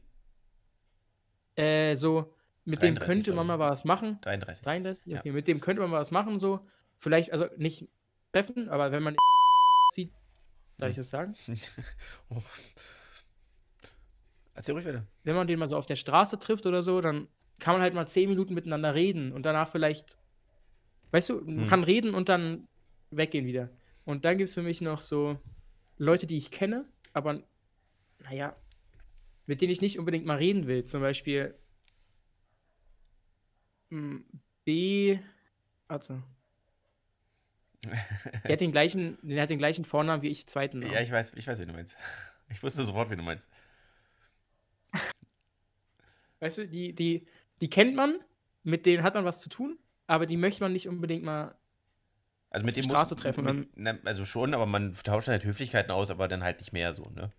[1.55, 2.33] äh, so,
[2.65, 4.19] mit dem 33, könnte man mal was machen.
[4.21, 4.63] 33.
[4.63, 5.05] 33?
[5.13, 5.19] Ja.
[5.19, 6.65] Okay, mit dem könnte man mal was machen, so.
[6.97, 7.87] Vielleicht, also nicht
[8.33, 9.15] treffen, aber wenn man
[9.93, 10.11] sieht,
[10.77, 11.33] darf ich das sagen?
[12.29, 12.41] Oh.
[14.53, 15.05] Erzähl ruhig weiter.
[15.23, 17.27] Wenn man den mal so auf der Straße trifft oder so, dann
[17.59, 20.17] kann man halt mal 10 Minuten miteinander reden und danach vielleicht,
[21.11, 21.67] weißt du, man Hm.
[21.67, 22.67] kann reden und dann
[23.11, 23.69] weggehen wieder.
[24.05, 25.39] Und dann gibt es für mich noch so
[25.97, 27.43] Leute, die ich kenne, aber
[28.19, 28.55] naja,
[29.45, 30.83] mit denen ich nicht unbedingt mal reden will.
[30.83, 31.55] Zum Beispiel
[33.89, 34.17] mm,
[34.65, 35.19] B.
[35.87, 36.21] Warte.
[37.83, 40.93] Der hat den gleichen, der hat den gleichen Vornamen wie ich, zweiten Namen.
[40.93, 41.97] Ja, ich weiß, ich weiß, wen du meinst.
[42.49, 43.49] Ich wusste sofort, wen du meinst.
[46.39, 47.25] Weißt du, die, die,
[47.61, 48.19] die kennt man,
[48.63, 51.55] mit denen hat man was zu tun, aber die möchte man nicht unbedingt mal.
[52.49, 55.91] Also mit dem Straße muss, treffen, Mit, na, also schon, aber man tauscht halt Höflichkeiten
[55.91, 57.31] aus, aber dann halt nicht mehr so, ne?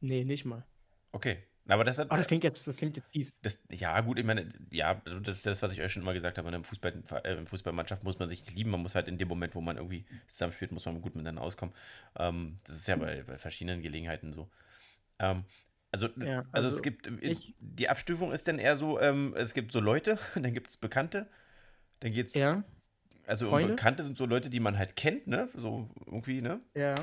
[0.00, 0.64] Nee, nicht mal.
[1.12, 1.38] Okay.
[1.68, 2.10] Aber das hat.
[2.10, 3.32] Oh, das klingt jetzt, das klingt jetzt fies.
[3.42, 6.14] Das, ja, gut, ich meine, ja, also das ist das, was ich euch schon immer
[6.14, 6.48] gesagt habe.
[6.48, 8.70] In der Fußball, äh, Fußballmannschaft muss man sich lieben.
[8.70, 11.74] Man muss halt in dem Moment, wo man irgendwie zusammenspielt, muss man gut miteinander auskommen.
[12.16, 14.48] Ähm, das ist ja bei, bei verschiedenen Gelegenheiten so.
[15.18, 15.44] Ähm,
[15.90, 19.34] also, Ja, also, es also gibt, äh, ich- die Abstufung ist dann eher so, ähm,
[19.36, 21.28] es gibt so Leute, dann gibt es Bekannte,
[22.00, 22.64] dann geht's, Ja,
[23.26, 23.50] also?
[23.50, 26.94] Bekannte sind so Leute, die man halt kennt, ne, so irgendwie, ne, ja,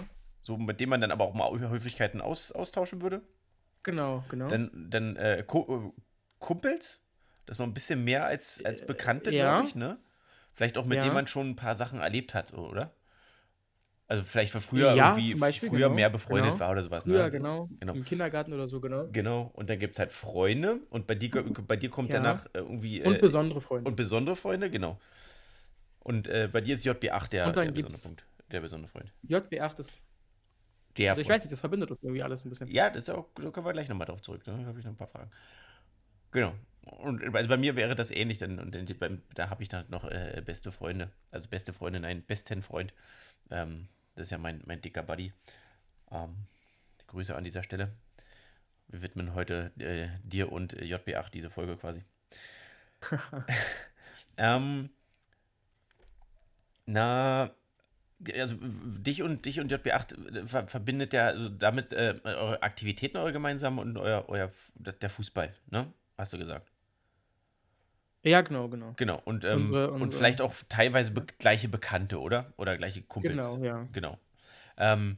[0.41, 3.21] so mit denen man dann aber auch mal Höflichkeiten aus, austauschen würde.
[3.83, 4.47] genau, genau.
[4.49, 5.43] Dann, dann äh, äh,
[6.39, 7.01] Kumpels,
[7.45, 9.53] das ist noch ein bisschen mehr als, als Bekannte, Äh, ja.
[9.55, 9.97] glaube ich, ne?
[10.53, 11.03] Vielleicht auch mit Ja.
[11.03, 12.93] denen man schon ein paar Sachen erlebt hat, oder?
[14.07, 16.59] Also vielleicht war früher Ja, irgendwie Beispiel, früher genau, mehr befreundet genau.
[16.59, 17.31] war oder sowas, Früher, ne?
[17.31, 17.93] genau, Genau.
[17.93, 19.07] Im Kindergarten oder so, genau.
[19.11, 19.49] Genau.
[19.53, 21.31] Und dann gibt es halt Freunde und bei dir,
[21.67, 22.19] bei dir kommt Ja.
[22.19, 23.89] danach irgendwie Und äh, besondere Freunde.
[23.89, 24.99] und besondere Freunde, genau.
[25.99, 28.25] Und äh, bei dir ist JB8 der, Und dann der besondere Punkt.
[28.51, 29.11] Der besondere Freund.
[29.27, 30.01] JB8 ist.
[30.97, 31.35] Der Also ich Freund.
[31.37, 32.69] weiß nicht, das verbindet uns irgendwie alles ein bisschen.
[32.69, 34.45] Ja, das ist auch, da kommen wir gleich nochmal drauf zurück.
[34.45, 34.55] Ne?
[34.61, 35.31] Da habe ich noch ein paar Fragen.
[36.31, 36.53] Genau.
[36.83, 39.85] Und also bei mir wäre das ähnlich, denn, und denn, beim- da habe ich dann
[39.89, 41.09] noch äh, beste Freunde.
[41.31, 42.93] Also beste Freunde, nein, besten Freund.
[43.51, 45.33] Ähm, das ist ja mein, mein dicker Buddy.
[46.11, 46.35] Ähm,
[47.07, 47.91] Grüße an dieser Stelle.
[48.87, 52.03] Wir widmen heute äh, dir und äh, JB8 diese Folge quasi.
[54.37, 54.89] ähm,
[56.85, 57.51] na,
[58.33, 63.33] also dich und dich und JB8 ver verbindet ja also damit äh, eure Aktivitäten, eure
[63.33, 65.91] gemeinsamen und euer, euer der Fußball, ne?
[66.17, 66.71] Hast du gesagt.
[68.25, 68.93] Ja, genau, genau.
[68.97, 69.21] Genau.
[69.23, 72.53] Und, ähm, Unsere- und unsere- vielleicht auch teilweise be gleiche Bekannte, oder?
[72.57, 73.35] Oder gleiche Kumpels.
[73.35, 73.87] Genau, ja.
[73.93, 74.17] Genau.
[74.77, 75.17] Ähm,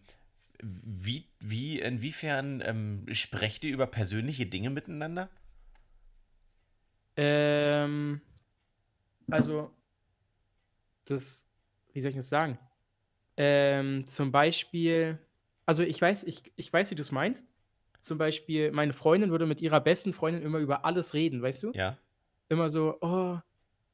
[0.62, 5.30] wie, wie, inwiefern ähm, sprecht ihr über persönliche Dinge miteinander?
[7.16, 8.22] Ähm,
[9.30, 9.72] also,
[11.06, 11.46] das,
[11.94, 12.60] wie soll ich das sagen?
[13.38, 15.20] Ähm, zum Beispiel,
[15.66, 17.46] also ich weiß, ich, ich weiß, wie du es meinst.
[18.02, 21.72] Zum Beispiel, meine Freundin würde mit ihrer besten Freundin immer über alles reden, weißt du?
[21.74, 21.98] Ja.
[22.50, 23.38] Immer so, oh,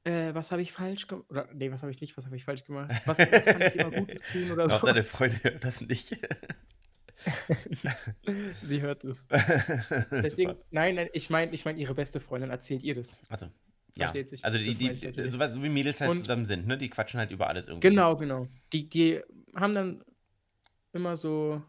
[0.04, 1.26] äh, was habe ich falsch gemacht?
[1.30, 2.92] Oder, nee, was habe ich nicht, was habe ich falsch gemacht?
[3.06, 4.88] Was, was kann ich immer Gutes tun oder Auch so?
[4.88, 6.18] seine Freunde hört das nicht.
[8.62, 9.28] Sie hört es.
[10.12, 13.16] Deswegen, nein, nein, ich meine, ich meine, ihre beste Freundin erzählt ihr das.
[13.30, 13.48] Also,
[13.98, 14.12] ja.
[14.12, 14.44] Sich.
[14.44, 16.78] Also die, Das die, so, so wie Mädels halt Und- zusammen sind, ne?
[16.78, 17.88] Die quatschen halt über alles irgendwie.
[17.90, 18.48] Genau, genau.
[18.74, 19.22] Die, die
[19.56, 20.04] haben dann
[20.94, 21.62] immer so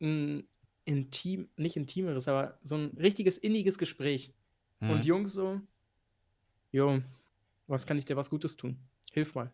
[0.00, 0.44] ein
[0.84, 4.32] intim, nicht intimeres, aber so ein richtiges inniges Gespräch.
[4.80, 4.90] Hm.
[4.90, 5.60] Und Jungs so,
[6.74, 7.00] jo,
[7.68, 8.78] was kann ich dir was Gutes tun?
[9.12, 9.52] Hilf mal,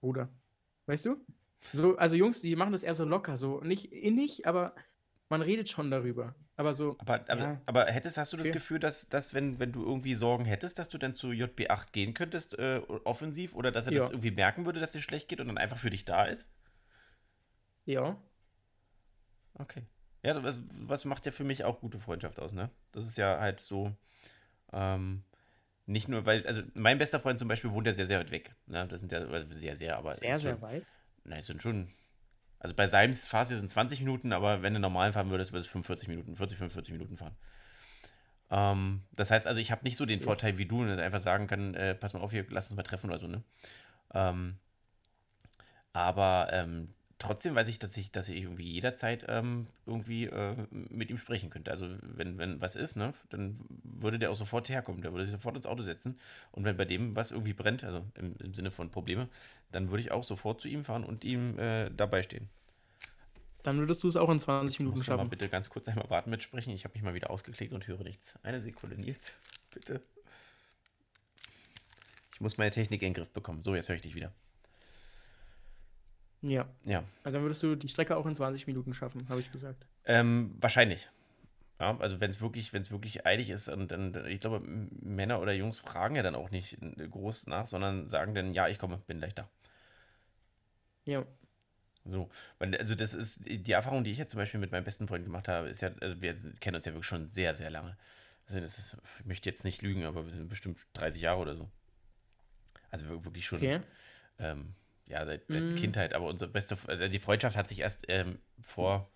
[0.00, 0.28] Bruder.
[0.86, 1.16] Weißt du?
[1.72, 4.74] So, also Jungs, die machen das eher so locker, so nicht innig, aber
[5.28, 6.34] man redet schon darüber.
[6.56, 7.60] Aber so, Aber, aber, Ja.
[7.66, 8.54] aber hättest, hast du das Okay.
[8.54, 12.14] Gefühl, dass, dass wenn, wenn du irgendwie Sorgen hättest, dass du dann zu JB8 gehen
[12.14, 14.10] könntest, äh, offensiv, oder dass er das Ja.
[14.10, 16.48] irgendwie merken würde, dass dir schlecht geht und dann einfach für dich da ist?
[17.86, 18.16] ja,
[19.58, 19.82] Okay.
[20.22, 22.70] Ja, was, was macht ja für mich auch gute Freundschaft aus, ne?
[22.92, 23.92] Das ist ja halt so,
[24.72, 25.24] ähm,
[25.90, 28.54] nicht nur, weil, also mein bester Freund zum Beispiel wohnt ja sehr, sehr weit weg.
[28.66, 28.86] Ne?
[28.88, 30.86] Das sind ja also sehr, sehr, aber sehr, ist sehr schon, weit.
[31.24, 31.90] Na, es sind schon.
[32.58, 35.68] Also bei seinem fahrst du sind 20 Minuten, aber wenn du normal fahren würdest, würdest
[35.68, 37.36] du 45 Minuten, 40, 45 Minuten fahren.
[38.50, 40.20] Ähm, das heißt also, ich habe nicht so den.
[40.20, 42.76] Vorteil wie du, dass ich einfach sagen kann, äh, pass mal auf, hier, lass uns
[42.76, 43.42] mal treffen oder so, ne?
[44.14, 44.58] Ähm,
[45.92, 51.10] aber ähm, trotzdem weiß ich, dass ich, dass ich irgendwie jederzeit ähm, irgendwie äh, mit
[51.10, 51.70] ihm sprechen könnte.
[51.70, 55.32] Also wenn, wenn was ist, ne, dann würde der auch sofort herkommen, der würde sich
[55.32, 56.18] sofort ins Auto setzen.
[56.50, 59.28] Und wenn bei dem was irgendwie brennt, also im, im Sinne von Probleme,
[59.70, 62.48] dann würde ich auch sofort zu ihm fahren und ihm äh, dabei stehen.
[63.62, 65.30] Dann würdest du es auch in 20 Jetzt Minuten du mal schaffen.
[65.30, 66.70] bitte ganz kurz einmal warten mit sprechen.
[66.72, 68.38] Ich habe mich mal wieder ausgeklickt und höre nichts.
[68.42, 69.30] Eine Sekunde, Nils.
[69.70, 70.00] Bitte.
[72.32, 73.60] Ich muss meine Technik in den Griff bekommen.
[73.60, 74.32] So, jetzt höre ich dich wieder.
[76.42, 76.68] Ja.
[76.84, 77.04] Ja.
[77.22, 79.86] Also dann würdest du die Strecke auch in 20 Minuten schaffen, habe ich gesagt.
[80.04, 81.08] Ähm, wahrscheinlich.
[81.78, 85.40] Ja, also wenn es wirklich, wenn es wirklich eilig ist und dann, ich glaube, Männer
[85.40, 86.78] oder Jungs fragen ja dann auch nicht
[87.10, 89.48] groß nach, sondern sagen dann, ja, ich komme, bin gleich da.
[91.06, 91.24] Ja.
[92.04, 95.24] So, also das ist die Erfahrung, die ich jetzt zum Beispiel mit meinem besten Freund
[95.24, 97.96] gemacht habe, ist ja, also wir kennen uns ja wirklich schon sehr, sehr lange.
[98.46, 101.56] Also das ist, ich möchte jetzt nicht lügen, aber wir sind bestimmt 30 Jahre oder
[101.56, 101.68] so.
[102.90, 103.80] Also wir- wirklich schon, Okay.
[104.38, 104.74] ähm,
[105.10, 105.74] ja, seit, seit Mm.
[105.76, 106.14] Kindheit.
[106.14, 109.10] Aber unsere beste, also die Freundschaft hat sich erst ähm, vor,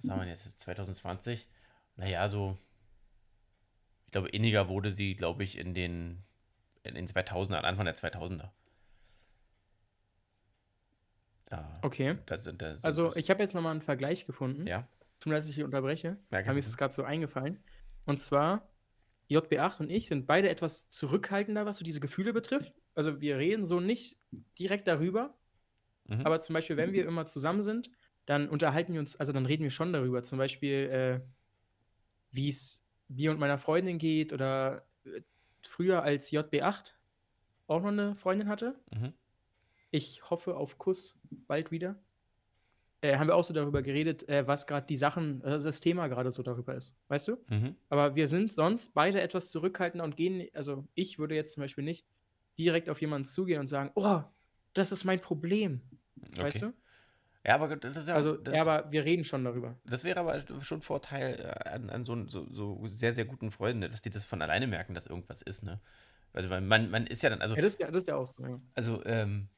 [0.00, 1.48] was haben wir jetzt, 2020?
[1.96, 2.58] Naja, so,
[4.06, 6.22] ich glaube, inniger wurde sie, glaube ich, in den,
[6.82, 8.50] in den 2000er, Anfang der 2000er.
[11.50, 12.18] Ja, Okay.
[12.26, 14.66] das sind, das sind Also ich habe jetzt nochmal einen Vergleich gefunden.
[14.66, 14.88] ja,
[15.20, 16.16] Tut mir leid, dass ich dich unterbreche.
[16.32, 17.62] Ja, mir ist es gerade so eingefallen.
[18.06, 18.68] Und zwar,
[19.30, 22.72] JB8 und ich sind beide etwas zurückhaltender, was so diese Gefühle betrifft.
[22.94, 24.18] Also wir reden so nicht
[24.58, 25.34] direkt darüber.
[26.06, 26.22] Mhm.
[26.22, 27.90] Aber zum Beispiel, wenn wir immer zusammen sind,
[28.26, 30.22] dann unterhalten wir uns, also dann reden wir schon darüber.
[30.22, 31.20] Zum Beispiel, äh,
[32.30, 35.22] wie es mir und meiner Freundin geht oder äh,
[35.62, 36.94] früher als JB8
[37.66, 38.80] auch noch eine Freundin hatte.
[38.92, 39.12] Mhm.
[39.90, 42.00] Ich hoffe auf Kuss bald wieder.
[43.02, 46.06] Äh, haben wir auch so darüber geredet, äh, was gerade die Sachen, also das Thema
[46.06, 46.96] gerade so darüber ist.
[47.08, 47.36] Weißt du?
[47.48, 47.76] Mhm.
[47.88, 51.84] Aber wir sind sonst beide etwas zurückhaltender und gehen, also ich würde jetzt zum Beispiel
[51.84, 52.06] nicht
[52.58, 54.22] direkt auf jemanden zugehen und sagen, oh,
[54.74, 55.80] das ist mein Problem.
[56.36, 56.66] Weißt Okay.
[56.66, 56.72] du?
[57.44, 59.76] Ja, aber das ist ja, Also, das, ja, aber wir reden schon darüber.
[59.84, 63.80] das wäre aber schon Vorteil äh, an, an so, so, so sehr, sehr guten Freunden,
[63.82, 65.80] dass die das von alleine merken, dass irgendwas ist, ne?
[66.32, 68.26] Also man, man ist ja dann, also, Ja, das, ist ja- das ist ja auch
[68.26, 68.42] so.
[68.42, 68.60] Ja.
[68.74, 69.48] also, ähm,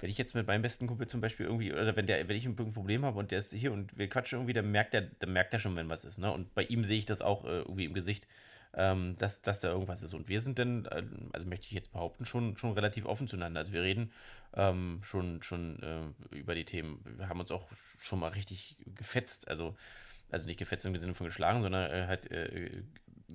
[0.00, 2.46] wenn ich jetzt mit meinem besten Kumpel zum Beispiel irgendwie, oder wenn der, wenn ich
[2.46, 5.32] ein Problem habe und der ist hier und wir quatschen irgendwie, dann merkt er, dann
[5.32, 6.32] merkt er schon, wenn was ist, ne?
[6.32, 8.26] Und bei ihm sehe ich das auch äh, irgendwie im Gesicht,
[8.74, 10.14] ähm, dass, dass da irgendwas ist.
[10.14, 11.02] Und wir sind dann, äh,
[11.32, 13.60] also möchte ich jetzt behaupten, schon, schon relativ offen zueinander.
[13.60, 14.12] Also wir reden
[14.54, 17.00] ähm, schon, schon äh, über die Themen.
[17.16, 19.76] Wir haben uns auch schon mal richtig gefetzt, also,
[20.30, 22.82] also nicht gefetzt im Sinne von geschlagen, sondern äh, halt äh,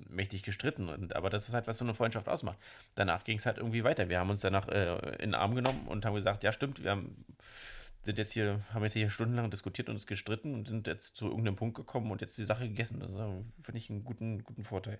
[0.08, 0.88] mächtig gestritten.
[0.88, 2.58] Und, aber das ist halt, was so eine Freundschaft ausmacht.
[2.94, 4.08] Danach ging es halt irgendwie weiter.
[4.08, 6.92] Wir haben uns danach äh, in den Arm genommen und haben gesagt, ja stimmt, wir
[6.92, 7.24] haben,
[8.02, 11.26] sind jetzt hier, haben jetzt hier stundenlang diskutiert und uns gestritten und sind jetzt zu
[11.26, 13.00] irgendeinem Punkt gekommen und jetzt die Sache gegessen.
[13.00, 13.28] Das äh,
[13.62, 14.98] finde ich, einen guten, guten Vorteil.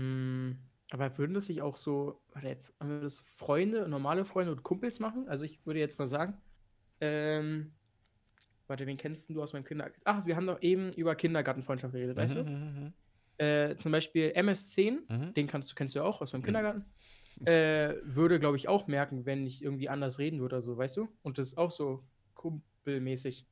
[0.00, 0.52] Mm,
[0.92, 4.62] aber würden das sich auch so, warte jetzt, haben wir das Freunde, normale Freunde und
[4.62, 5.28] Kumpels machen?
[5.28, 6.42] Also ich würde jetzt mal sagen,
[7.00, 7.78] ähm,
[8.68, 10.02] warte, wen kennst du aus meinem Kindergarten?
[10.04, 12.46] Ach, wir haben doch eben über Kindergartenfreundschaft geredet, weißt Mhm, du?
[12.46, 12.94] mhm, mhm.
[13.38, 15.34] Äh, zum Beispiel MS-10, Mhm.
[15.36, 16.44] den kannst du kennst du ja auch aus meinem Mhm.
[16.44, 16.86] Kindergarten.
[17.46, 20.96] Äh, würde, glaube ich, auch merken, wenn ich irgendwie anders reden würde oder so, weißt
[20.98, 21.08] du?
[21.22, 23.48] Und das ist auch so kumpelmäßig.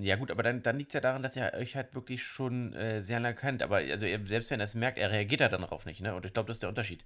[0.00, 2.72] Ja gut, aber dann, dann liegt es ja daran, dass er euch halt wirklich schon
[2.74, 3.62] äh, sehr lange kennt.
[3.62, 6.14] Aber also er, selbst wenn er es merkt, er reagiert ja dann darauf nicht, ne?
[6.14, 7.04] Und ich glaube, das ist der Unterschied.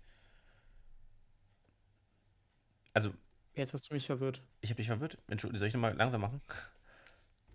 [2.95, 3.12] Also,
[3.55, 4.43] Jetzt hast du mich verwirrt.
[4.61, 5.19] ich habe dich verwirrt.
[5.29, 6.41] Entschuldigung, soll ich nochmal langsam machen?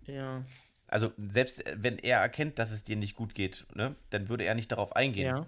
[0.06, 0.44] Ja.
[0.88, 4.44] Also, selbst äh, wenn er erkennt, dass es dir nicht gut geht, ne, dann würde
[4.44, 5.46] er nicht darauf eingehen, Ja.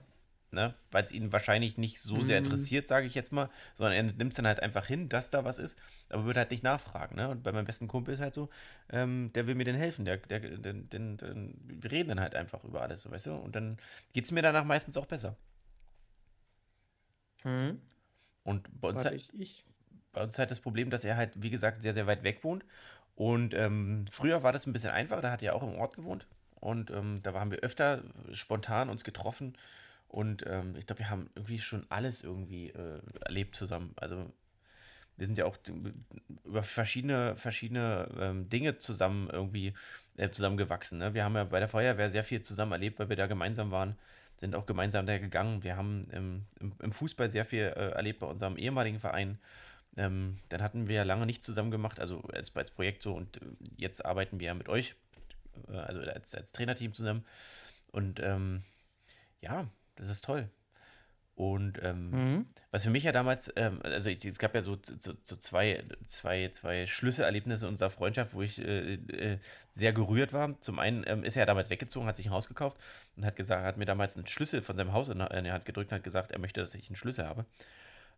[0.55, 0.75] Ne?
[0.91, 2.45] Weil es ihn wahrscheinlich nicht so sehr Mhm.
[2.47, 5.45] interessiert, sage ich jetzt mal, sondern er nimmt es dann halt einfach hin, dass da
[5.45, 7.29] was ist, aber würde halt nicht nachfragen, ne?
[7.29, 8.49] Und bei meinem besten Kumpel ist halt so,
[8.91, 12.35] ähm, der will mir denn helfen, der, der, den, den, den, wir reden dann halt
[12.35, 13.35] einfach über alles, so, weißt du?
[13.35, 13.77] Und dann
[14.13, 15.37] geht es mir danach meistens auch besser.
[17.45, 17.81] Mhm.
[18.43, 19.65] Und bei uns, halt, ich,
[20.13, 22.45] bei uns ist halt das Problem, dass er halt, wie gesagt, sehr, sehr weit weg
[22.45, 22.65] wohnt.
[23.17, 26.27] Und ähm, früher war das ein bisschen einfacher, da hat er auch im Ort gewohnt.
[26.61, 29.57] Und ähm, da haben wir öfter spontan uns getroffen.
[30.15, 33.93] Und ähm, ich glaube, wir haben irgendwie schon alles irgendwie äh, erlebt zusammen.
[33.97, 34.33] Also
[35.17, 35.57] wir sind ja auch
[36.45, 39.75] über verschiedene, verschiedene ähm, Dinge zusammen irgendwie
[40.17, 41.01] äh, zusammengewachsen.
[41.01, 41.15] Ne?
[41.15, 43.99] Wir haben ja bei der Feuerwehr sehr viel zusammen erlebt, weil wir da gemeinsam waren,
[44.37, 45.65] sind auch gemeinsam da gegangen.
[45.65, 49.41] Wir haben ähm, im, im Fußball sehr viel äh, erlebt bei unserem ehemaligen Verein.
[49.97, 53.39] Ähm, dann hatten wir ja lange nicht zusammen gemacht, also als, als Projekt so und
[53.39, 53.47] äh,
[53.79, 54.95] jetzt arbeiten wir ja mit euch,
[55.67, 57.25] äh, also als, als Trainerteam zusammen.
[57.91, 58.63] Und ähm,
[59.41, 60.49] ja, das ist toll.
[61.37, 62.47] Und ähm, Mhm.
[62.71, 65.83] was für mich ja damals, ähm, also ich, es gab ja so, so, so zwei,
[66.07, 69.39] zwei, zwei Schlüsselerlebnisse unserer Freundschaft, wo ich äh, äh,
[69.71, 70.61] sehr gerührt war.
[70.61, 72.77] Zum einen ähm, ist er ja damals weggezogen, hat sich ein Haus gekauft
[73.17, 75.65] und hat gesagt, hat mir damals einen Schlüssel von seinem Haus in, in die Hand
[75.65, 77.47] gedrückt und hat gesagt, er möchte, dass ich einen Schlüssel habe.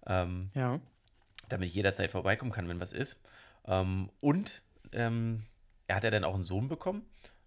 [0.07, 0.79] Ähm, Ja.
[1.49, 3.21] damit ich jederzeit vorbeikommen kann, wenn was ist.
[3.67, 4.61] Ähm, und
[4.93, 5.43] ähm,
[5.87, 7.03] er hat ja dann auch einen Sohn bekommen.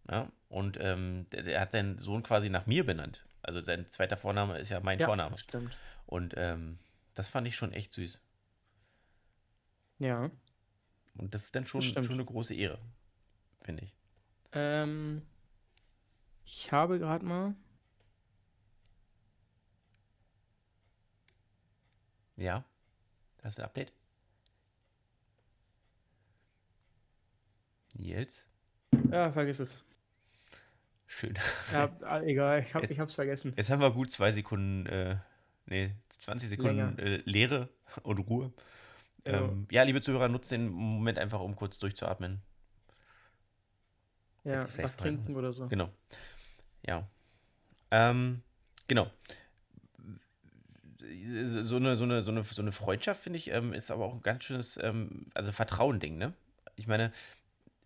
[0.09, 0.31] Ja?
[0.49, 3.23] Und ähm, der hat seinen Sohn quasi nach mir benannt.
[3.41, 5.37] Also sein zweiter Vorname ist ja mein Ja, Vorname.
[5.37, 5.77] stimmt.
[6.05, 6.79] Und ähm,
[7.13, 8.21] das fand ich schon echt süß.
[9.99, 10.29] Ja.
[11.17, 12.79] Und das ist dann schon, schon eine große Ehre,
[13.61, 13.93] finde ich.
[14.53, 15.21] Ähm,
[16.45, 17.55] ich habe gerade mal.
[22.37, 22.63] Ja,
[23.41, 23.93] das ist ein Update.
[27.95, 28.43] Nils,
[29.11, 29.83] Ja, vergiss es.
[31.09, 31.37] Schön.
[31.73, 33.53] Ja, ah, egal, ich, hab, ich hab's vergessen.
[33.57, 35.17] Jetzt haben wir gut zwei Sekunden, äh,
[35.65, 37.69] nee, 20 Sekunden äh, Leere
[38.03, 38.53] und Ruhe.
[39.25, 39.41] Ja.
[39.41, 42.41] Ähm, ja, liebe Zuhörer, nutzt den Moment einfach, um kurz durchzuatmen.
[44.43, 45.67] Ja, vielleicht was trinken oder so.
[45.67, 45.89] Genau.
[46.85, 47.07] Ja.
[47.91, 48.41] Ähm,
[48.87, 49.11] genau.
[50.95, 54.13] So eine, so eine, so eine, so eine Freundschaft, finde ich, ähm, ist aber auch
[54.13, 56.33] ein ganz schönes, ähm, also Vertrauen-Ding, ne?
[56.75, 57.11] Ich meine,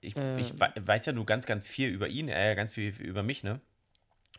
[0.04, 0.60] ich, ich Ähm.
[0.60, 3.44] wei- weiß ja nur ganz, ganz viel über ihn, er ja ganz viel über mich,
[3.44, 3.60] ne?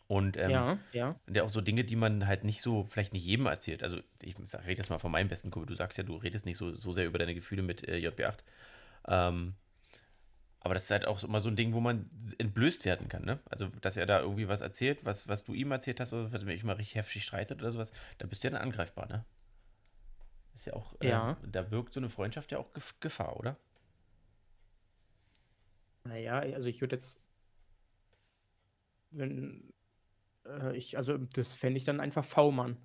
[0.06, 1.16] Und ähm, Ja, ja.
[1.26, 3.82] und ja auch so Dinge, die man halt nicht so, vielleicht nicht jedem erzählt.
[3.82, 5.66] Also ich sag, rede jetzt mal von meinem besten Kumpel.
[5.66, 8.44] Du sagst ja, du redest nicht so, so sehr über deine Gefühle mit äh, JB8.
[9.08, 9.54] Ähm,
[10.60, 13.24] aber das ist halt auch so- immer so ein Ding, wo man entblößt werden kann,
[13.24, 13.38] ne?
[13.50, 16.46] Also, dass er da irgendwie was erzählt, was, was du ihm erzählt hast, oder was
[16.46, 19.24] wenn ich mal richtig heftig streitet oder sowas, da bist du ja dann angreifbar, ne?
[20.54, 21.36] Ist ja auch, äh, Ja.
[21.42, 23.56] da wirkt so eine Freundschaft ja auch Gef Gefahr, oder?
[26.04, 27.18] Naja, also ich würde jetzt.
[29.10, 29.72] Wenn.
[30.46, 32.76] Äh, ich, also das fände ich dann einfach V-Mann.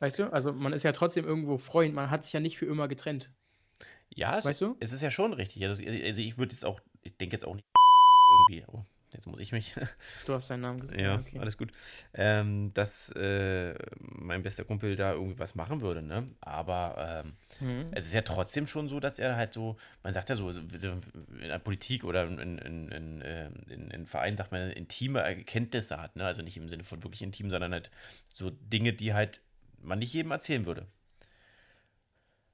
[0.00, 0.32] Weißt du?
[0.32, 3.30] Also man ist ja trotzdem irgendwo Freund, man hat sich ja nicht für immer getrennt.
[4.14, 4.76] Ja, es, Weißt du?
[4.80, 5.64] es ist ja schon richtig.
[5.64, 7.66] Also, also ich würde jetzt auch, ich denke jetzt auch nicht
[8.50, 8.66] irgendwie,
[9.12, 9.74] jetzt muss ich mich.
[10.26, 11.00] Du hast seinen Namen gesagt.
[11.00, 11.38] Ja, okay.
[11.38, 11.70] alles gut.
[12.14, 16.26] Ähm, dass äh, mein bester Kumpel da irgendwie was machen würde, ne?
[16.40, 17.88] Aber ähm, Mhm.
[17.92, 20.60] es ist ja trotzdem schon so, dass er halt so, man sagt ja so, so
[20.60, 21.02] in
[21.48, 26.16] der Politik oder in, in, in, ähm, in, in Vereinen sagt man, intime Erkenntnisse hat,
[26.16, 26.24] ne?
[26.26, 27.90] Also nicht im Sinne von wirklich intim, sondern halt
[28.28, 29.40] so Dinge, die halt
[29.82, 30.86] man nicht jedem erzählen würde.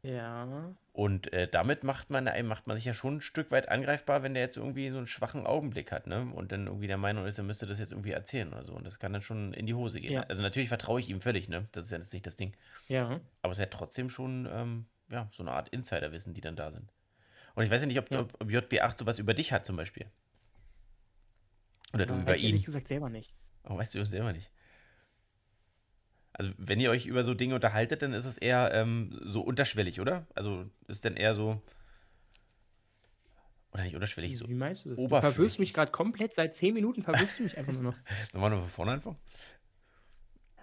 [0.08, 0.74] Ja.
[0.92, 4.22] Und äh, damit macht man, äh, macht man sich ja schon ein Stück weit angreifbar,
[4.22, 6.30] wenn der jetzt irgendwie so einen schwachen Augenblick hat, ne?
[6.34, 8.72] Und dann irgendwie der Meinung ist, er müsste das jetzt irgendwie erzählen oder so.
[8.74, 10.12] Und das kann dann schon in die Hose gehen.
[10.12, 10.22] Ja.
[10.22, 11.64] Also natürlich vertraue ich ihm völlig, ne?
[11.72, 12.54] Das ist ja jetzt nicht das Ding.
[12.88, 13.20] Ja.
[13.42, 16.70] Aber es ist ja trotzdem schon, ähm, ja, so eine Art Insiderwissen, die dann da
[16.72, 16.90] sind.
[17.54, 18.20] Und ich weiß ja nicht, ob, Ja.
[18.20, 20.06] ob, ob JB8 sowas über dich hat zum Beispiel.
[21.94, 22.48] Oder du Ja, über weiß ich ihn.
[22.50, 23.32] ehrlich gesagt selber nicht.
[23.62, 24.50] Aber weißt du selber nicht.
[26.39, 30.01] Also, wenn ihr euch über so Dinge unterhaltet, dann ist es eher ähm, so unterschwellig,
[30.01, 30.26] oder?
[30.34, 31.61] Also ist dann eher so.
[33.72, 34.49] Oder nicht unterschwellig, Wie, so.
[34.49, 34.99] wie meinst du das?
[34.99, 36.32] Du verwirrst mich gerade komplett.
[36.32, 37.95] Seit 10 Minuten verwirrst du mich einfach nur noch.
[38.30, 39.18] Sollen wir nur von vorne anfangen?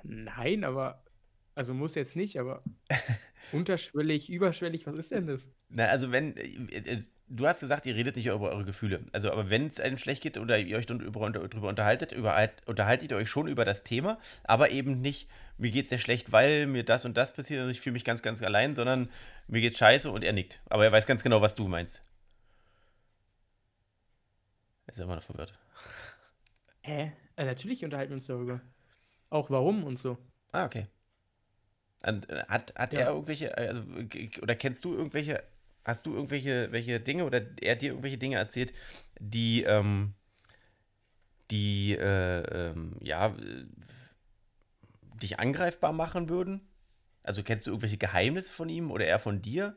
[0.04, 1.04] Nein, aber.
[1.56, 2.62] Also muss jetzt nicht, aber.
[3.52, 5.48] Unterschwellig, überschwellig, was ist denn das?
[5.70, 9.06] Na, also wenn, äh, es- du hast gesagt, ihr redet nicht über eure Gefühle.
[9.14, 13.18] Also, aber wenn es einem schlecht geht oder ihr euch drüber unterhaltet, über, unterhaltet ihr
[13.18, 17.06] euch schon über das Thema, aber eben nicht, mir geht's sehr schlecht, weil mir das
[17.06, 19.10] und das passiert und ich fühle mich ganz, ganz allein, sondern
[19.48, 20.62] mir geht's scheiße und er nickt.
[20.66, 22.04] Aber er weiß ganz genau, was du meinst.
[24.88, 25.54] Er ist immer noch verwirrt.
[26.82, 27.12] Hä?
[27.36, 28.62] Also natürlich unterhalten wir uns darüber.
[29.30, 30.18] Auch warum und so.
[30.52, 30.88] Ah, okay.
[32.06, 33.00] Und, hat hat Ja.
[33.02, 33.82] er irgendwelche, also,
[34.42, 35.44] oder kennst du irgendwelche,
[35.84, 38.74] hast du irgendwelche welche Dinge oder er dir irgendwelche Dinge erzählt,
[39.20, 40.14] die, ähm,
[41.52, 42.42] die, äh,
[42.72, 43.36] ähm, ja,
[45.22, 46.68] dich angreifbar machen würden?
[47.24, 49.76] Also kennst du irgendwelche Geheimnisse von ihm oder er von dir?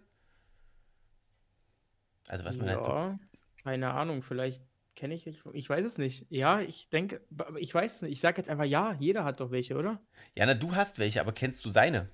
[2.29, 2.91] Also was man halt so.
[2.91, 3.19] ja,
[3.63, 4.63] keine Ahnung, vielleicht
[4.97, 6.27] kenne ich, ich, ich weiß es nicht.
[6.29, 7.23] Ja, ich denke,
[7.57, 8.13] ich weiß es nicht.
[8.13, 10.03] Ich sage jetzt einfach ja, jeder hat doch welche, oder?
[10.35, 12.09] Ja, na, du hast welche, aber kennst du seine?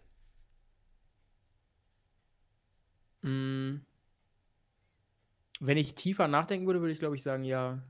[3.25, 3.81] Mm.
[5.61, 7.83] Wenn ich tiefer nachdenken würde, würde ich glaube ich sagen ja.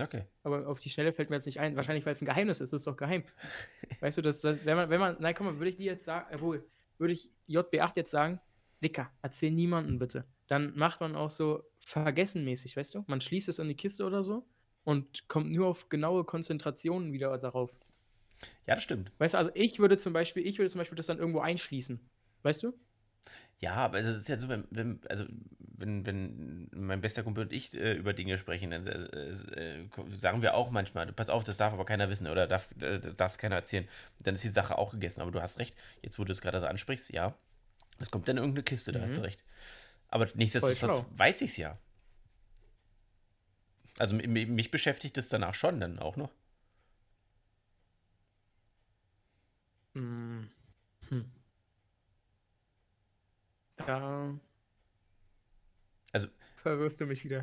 [0.00, 0.24] Okay.
[0.42, 1.76] Aber auf die Schnelle fällt mir jetzt nicht ein.
[1.76, 2.72] Wahrscheinlich, weil es ein Geheimnis ist.
[2.72, 3.24] Das ist doch geheim.
[4.00, 6.04] weißt du, das, das, wenn man, wenn man, nein, komm mal, würde ich dir jetzt
[6.04, 6.64] sagen, obwohl,
[6.98, 8.40] würde ich JB8 jetzt sagen,
[8.82, 10.24] Dicker, erzähl niemanden bitte.
[10.48, 13.04] Dann macht man auch so vergessenmäßig, weißt du?
[13.06, 14.44] Man schließt es in die Kiste oder so
[14.84, 17.70] und kommt nur auf genaue Konzentrationen wieder darauf.
[18.66, 19.12] Ja, das stimmt.
[19.18, 22.00] Weißt du, also ich würde zum Beispiel, ich würde zum Beispiel das dann irgendwo einschließen.
[22.42, 22.72] Weißt du?
[23.62, 25.24] Ja, aber das ist ja so, wenn, wenn, also,
[25.76, 30.42] wenn, wenn mein bester Kumpel und ich äh, über Dinge sprechen, dann äh, äh, sagen
[30.42, 33.38] wir auch manchmal, pass auf, das darf aber keiner wissen oder darf, äh, das darf
[33.38, 33.86] keiner erzählen.
[34.24, 35.20] Dann ist die Sache auch gegessen.
[35.20, 37.34] Aber du hast recht, jetzt wo du es gerade so ansprichst, ja,
[38.00, 39.26] das kommt dann in irgendeine Kiste, da hast du Mhm.
[39.26, 39.44] recht.
[40.08, 41.78] Aber nichtsdestotrotz weiß ich es ja.
[43.98, 46.30] Also mi- mi- mich beschäftigt es danach schon dann auch noch.
[49.94, 50.48] Mm.
[51.10, 51.30] Hm.
[53.86, 54.38] Da
[56.12, 57.42] Also, verwirrst du mich wieder.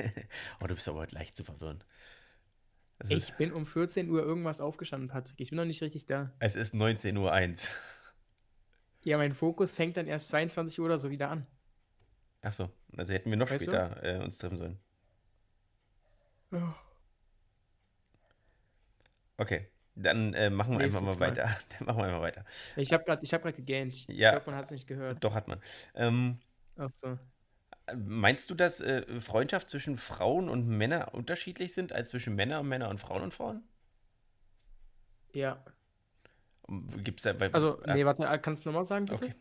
[0.60, 1.84] oh, du bist aber heute leicht zu verwirren.
[2.98, 5.40] Es ist, Ich bin um 14 Uhr irgendwas aufgestanden, Patrick.
[5.40, 6.32] Ich bin noch nicht richtig da.
[6.38, 7.70] es ist 19.01 Uhr.
[9.06, 11.46] Ja, mein Fokus fängt dann erst 22 Uhr oder so wieder an.
[12.40, 14.78] Achso, also hätten wir noch Weißt später äh, uns treffen sollen.
[19.36, 21.46] Okay, dann äh, machen wir einfach mal Nächstes Mal.
[21.46, 21.58] weiter.
[21.78, 22.44] Dann machen wir einfach weiter.
[22.76, 24.06] Ich habe gerade hab gegähnt.
[24.08, 24.30] Ja.
[24.30, 25.22] Ich hoffe, man hat es nicht gehört.
[25.22, 25.60] Doch hat man.
[25.94, 26.38] Ähm,
[26.76, 27.18] Ach so.
[27.94, 32.68] meinst du, dass äh, Freundschaft zwischen Frauen und Männern unterschiedlich sind als zwischen Männern und
[32.68, 33.62] Männern und Frauen und Frauen?
[35.32, 35.64] Ja.
[37.02, 37.38] Gibt es da.
[37.38, 39.26] Weil, Also, Ach, nee, warte, kannst du nochmal sagen, bitte?
[39.26, 39.34] okay.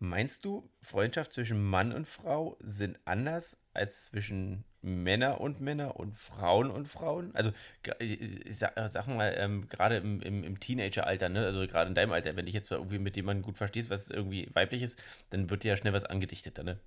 [0.00, 6.16] Meinst du, Freundschaft zwischen Mann und Frau sind anders als zwischen Männer und Männer und
[6.16, 7.34] Frauen und Frauen?
[7.34, 7.52] Also,
[7.98, 11.44] ich, sag, sag mal, ähm, gerade im, im, im Teenageralter, ne?
[11.44, 14.48] also gerade in deinem Alter, wenn dich jetzt irgendwie mit jemandem gut verstehst, was irgendwie
[14.54, 16.78] weiblich ist, dann wird dir ja schnell was angedichtet, ne?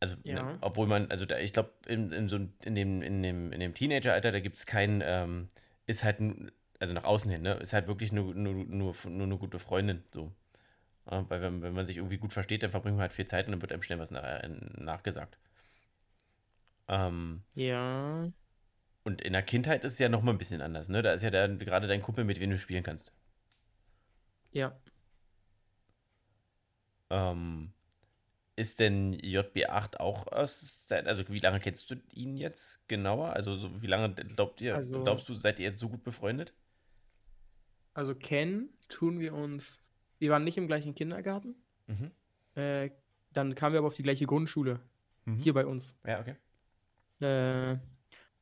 [0.00, 0.42] Also, Ja.
[0.42, 3.60] ne, obwohl man, also da, ich glaube, in, in, so, in, dem, in, dem, in
[3.60, 5.48] dem Teenageralter, da gibt es kein, ähm,
[5.86, 6.18] ist halt,
[6.78, 7.54] also nach außen hin, ne?
[7.54, 10.30] Ist halt wirklich nur, nur, nur, nur eine gute Freundin, so.
[11.10, 13.46] Ja, weil wenn, wenn man sich irgendwie gut versteht, dann verbringt man halt viel Zeit
[13.46, 14.48] und dann wird einem schnell was nach, äh,
[14.78, 15.38] nachgesagt.
[16.88, 18.30] Ähm, Ja.
[19.04, 21.02] und in der Kindheit ist es ja noch mal ein bisschen anders, ne?
[21.02, 23.12] Da ist ja dann gerade dein Kumpel, mit dem du spielen kannst.
[24.52, 24.76] Ja.
[27.10, 27.72] Ähm,
[28.56, 33.32] ist denn JB8 auch aus, also wie lange kennst du ihn jetzt genauer?
[33.32, 36.54] Also so, wie lange glaubt ihr, Also- glaubst du, seid ihr jetzt so gut befreundet?
[37.96, 39.80] Also, kennen tun wir uns.
[40.18, 41.54] Wir waren nicht im gleichen Kindergarten.
[41.86, 42.10] Mhm.
[42.56, 42.90] Äh,
[43.32, 44.80] dann kamen wir aber auf die gleiche Grundschule.
[45.26, 45.38] Mhm.
[45.38, 45.96] Hier bei uns.
[46.04, 46.34] Ja, okay.
[47.20, 47.76] Äh,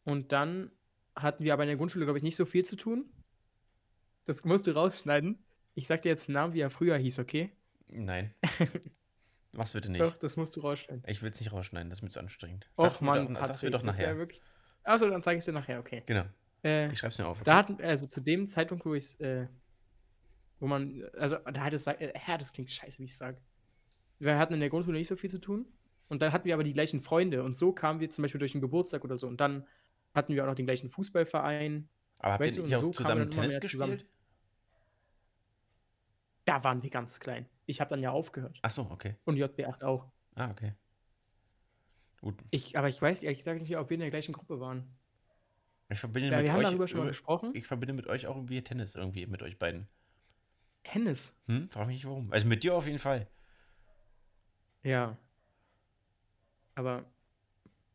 [0.05, 0.71] und dann
[1.17, 3.05] hatten wir aber in der Grundschule, glaube ich, nicht so viel zu tun.
[4.25, 5.45] Das musst du rausschneiden.
[5.75, 7.51] Ich sag dir jetzt einen Namen, wie er früher hieß, okay?
[7.89, 8.35] Nein.
[9.53, 10.01] Mach's bitte nicht.
[10.01, 11.05] Doch, das musst du rausschneiden.
[11.07, 12.71] Ich will es nicht rausschneiden, das ist mir zu anstrengend.
[12.79, 14.17] Och, Sag's mir Mann, doch, sag's mir Patrick, doch nachher.
[14.17, 14.41] Wirklich...
[14.85, 16.03] Achso, dann zeige ich es dir nachher, okay.
[16.07, 16.25] Genau.
[16.65, 17.43] Äh, Ich schreib's mir auf.
[17.43, 19.47] da hatten, also zu dem Zeitpunkt, wo ich äh,
[20.63, 23.37] wo man, also da hat es, äh, das klingt scheiße, wie ich sage.
[24.21, 25.67] Wir hatten in der Grundschule nicht so viel zu tun.
[26.13, 27.43] Und dann hatten wir aber die gleichen Freunde.
[27.43, 29.27] Und so kamen wir zum Beispiel durch einen Geburtstag oder so.
[29.27, 29.67] Und dann
[30.15, 31.89] hatten wir auch noch den gleichen Fußballverein.
[32.19, 33.93] Aber habt ihr nicht auch so zusammen Tennis mehr zusammen.
[33.93, 34.13] gespielt?
[36.45, 37.49] Da waren wir ganz klein.
[37.65, 38.59] Ich habe dann ja aufgehört.
[38.61, 39.17] Ach so, okay.
[39.25, 40.07] Und JB8 auch.
[40.35, 40.75] Ah, okay.
[42.21, 42.37] Gut.
[42.51, 44.95] Ich, aber ich weiß ehrlich gesagt nicht, ob wir in der gleichen Gruppe waren.
[45.89, 46.67] Ich verbinde Ja, mit wir haben euch.
[46.67, 47.53] darüber schon mal gesprochen.
[47.55, 49.89] ich verbinde mit euch auch irgendwie Tennis, irgendwie mit euch beiden.
[50.83, 51.35] Tennis.
[51.47, 51.71] Hm?
[51.71, 52.31] Frag mich nicht warum.
[52.33, 53.29] Also mit dir auf jeden Fall.
[54.83, 55.17] Ja.
[56.75, 57.05] Aber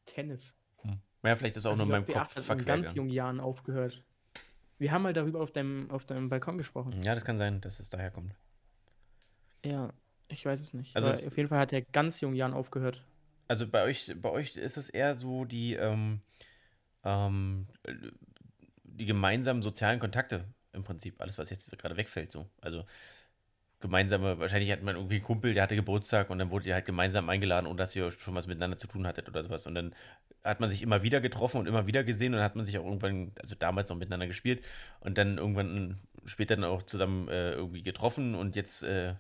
[0.05, 0.53] Tennis.
[0.83, 0.99] Hm.
[1.23, 3.39] Ja, vielleicht ist auch Also nur in meinem Kopf B8 hat in ganz jungen Jahren
[3.39, 4.03] aufgehört.
[4.79, 7.01] Wir haben mal darüber auf deinem, auf deinem Balkon gesprochen.
[7.01, 8.35] Ja, das kann sein, dass es daher kommt.
[9.65, 9.91] Ja.
[10.29, 10.95] Ich weiß es nicht.
[10.95, 13.03] Also es- auf jeden Fall hat er ganz jungen Jahren aufgehört.
[13.47, 16.21] Also bei euch, bei euch ist es eher so die, ähm,
[17.05, 17.67] ähm,
[18.83, 21.21] die gemeinsamen sozialen Kontakte im Prinzip.
[21.21, 22.49] Alles, was jetzt gerade wegfällt, so.
[22.61, 22.85] Also
[23.79, 26.85] gemeinsame, wahrscheinlich hat man irgendwie einen Kumpel, der hatte Geburtstag und dann wurde ihr halt
[26.85, 29.67] gemeinsam eingeladen, ohne dass ihr schon was miteinander zu tun hattet oder sowas.
[29.67, 29.93] Und dann
[30.43, 32.77] hat man sich immer wieder getroffen und immer wieder gesehen und dann hat man sich
[32.79, 34.65] auch irgendwann, also damals noch miteinander gespielt
[34.99, 39.11] und dann irgendwann später dann auch zusammen äh, irgendwie getroffen und jetzt äh,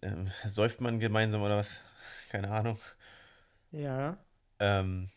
[0.00, 0.12] äh,
[0.46, 1.82] säuft man gemeinsam oder was?
[2.28, 2.78] Keine Ahnung.
[3.72, 4.18] Ja.
[4.58, 5.10] Ähm,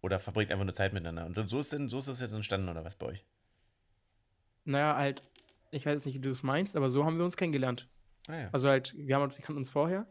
[0.00, 1.26] oder verbringt einfach nur Zeit miteinander.
[1.26, 3.24] Und so, so, ist denn, so ist das jetzt entstanden, oder was bei euch?
[4.64, 5.22] Naja, halt,
[5.70, 7.88] ich weiß jetzt nicht, wie du es meinst, aber so haben wir uns kennengelernt.
[8.28, 8.48] Ah ja.
[8.52, 10.06] Also halt, wir haben uns, wir kannten uns vorher,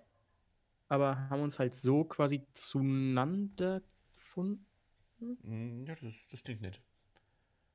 [0.88, 3.82] aber haben uns halt so quasi zueinander
[4.16, 4.66] gefunden.
[5.20, 6.82] Mm, ja, das, das klingt nett.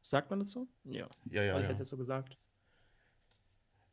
[0.03, 0.67] Sagt man das so?
[0.85, 1.09] Ja.
[1.31, 1.71] Ja, ja, Weil ich ja.
[1.71, 2.39] hätte jetzt so gesagt.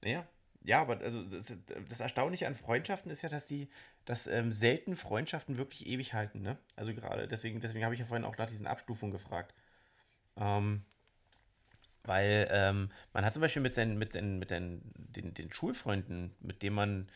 [0.01, 0.27] Naja,
[0.63, 1.53] ja, aber also das,
[1.89, 3.69] das Erstaunliche an Freundschaften ist ja, dass die,
[4.05, 6.57] dass ähm, selten Freundschaften wirklich ewig halten, ne?
[6.75, 9.55] Also gerade, deswegen, deswegen habe ich ja vorhin auch nach diesen Abstufungen gefragt.
[10.37, 10.83] Ähm,
[12.03, 16.33] weil ähm, man hat zum Beispiel mit seinen, mit seinen, mit den, den, den Schulfreunden,
[16.39, 17.07] mit denen man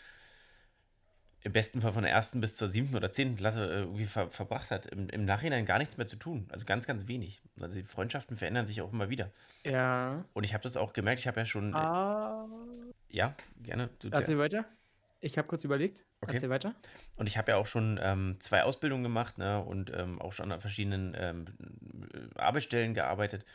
[1.45, 4.31] im besten Fall von der ersten bis zur siebten oder zehnten Klasse äh, irgendwie ver
[4.31, 6.47] verbracht hat, im, im Nachhinein gar nichts mehr zu tun.
[6.49, 7.43] Also ganz, ganz wenig.
[7.61, 9.31] Also die Freundschaften verändern sich auch immer wieder.
[9.63, 10.25] Ja.
[10.33, 11.73] Und ich habe das auch gemerkt, ich habe ja schon.
[11.73, 12.47] Äh, Ah.
[13.09, 13.89] ja, gerne.
[13.99, 14.65] Du, Erzähl weiter.
[15.21, 16.03] Ich habe kurz überlegt.
[16.21, 16.33] Okay.
[16.35, 16.73] Erzähl weiter.
[17.17, 20.51] Und ich habe ja auch schon ähm, zwei Ausbildungen gemacht ne, und ähm, auch schon
[20.51, 21.45] an verschiedenen ähm,
[22.35, 23.45] Arbeitsstellen gearbeitet.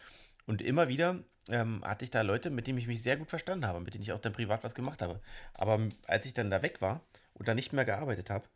[0.47, 3.66] Und immer wieder ähm, hatte ich da Leute, mit denen ich mich sehr gut verstanden
[3.66, 5.20] habe, mit denen ich auch dann privat was gemacht habe.
[5.55, 7.03] Aber als ich dann da weg war
[7.34, 8.49] und da nicht mehr gearbeitet habe,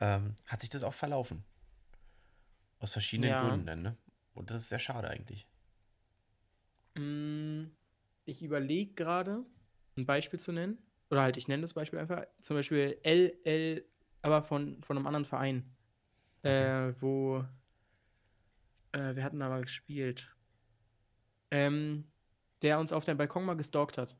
[0.00, 1.44] ähm, hat sich das auch verlaufen.
[2.80, 3.40] Aus verschiedenen Ja.
[3.48, 3.96] Gründen dann, ne?
[4.34, 5.46] Und das ist sehr schade eigentlich.
[6.94, 7.64] Mm,
[8.26, 9.44] Ich überlege gerade,
[9.96, 10.78] ein Beispiel zu nennen.
[11.10, 12.24] Oder halt, ich nenne das Beispiel einfach.
[12.40, 13.84] Zum Beispiel LL,
[14.22, 15.70] aber von, von einem anderen Verein.
[16.40, 16.88] Okay.
[16.88, 17.44] Äh, wo.
[18.92, 20.33] Äh, wir hatten da mal gespielt.
[21.54, 22.04] Ähm,
[22.62, 24.16] der uns auf dem Balkon mal gestalkt hat.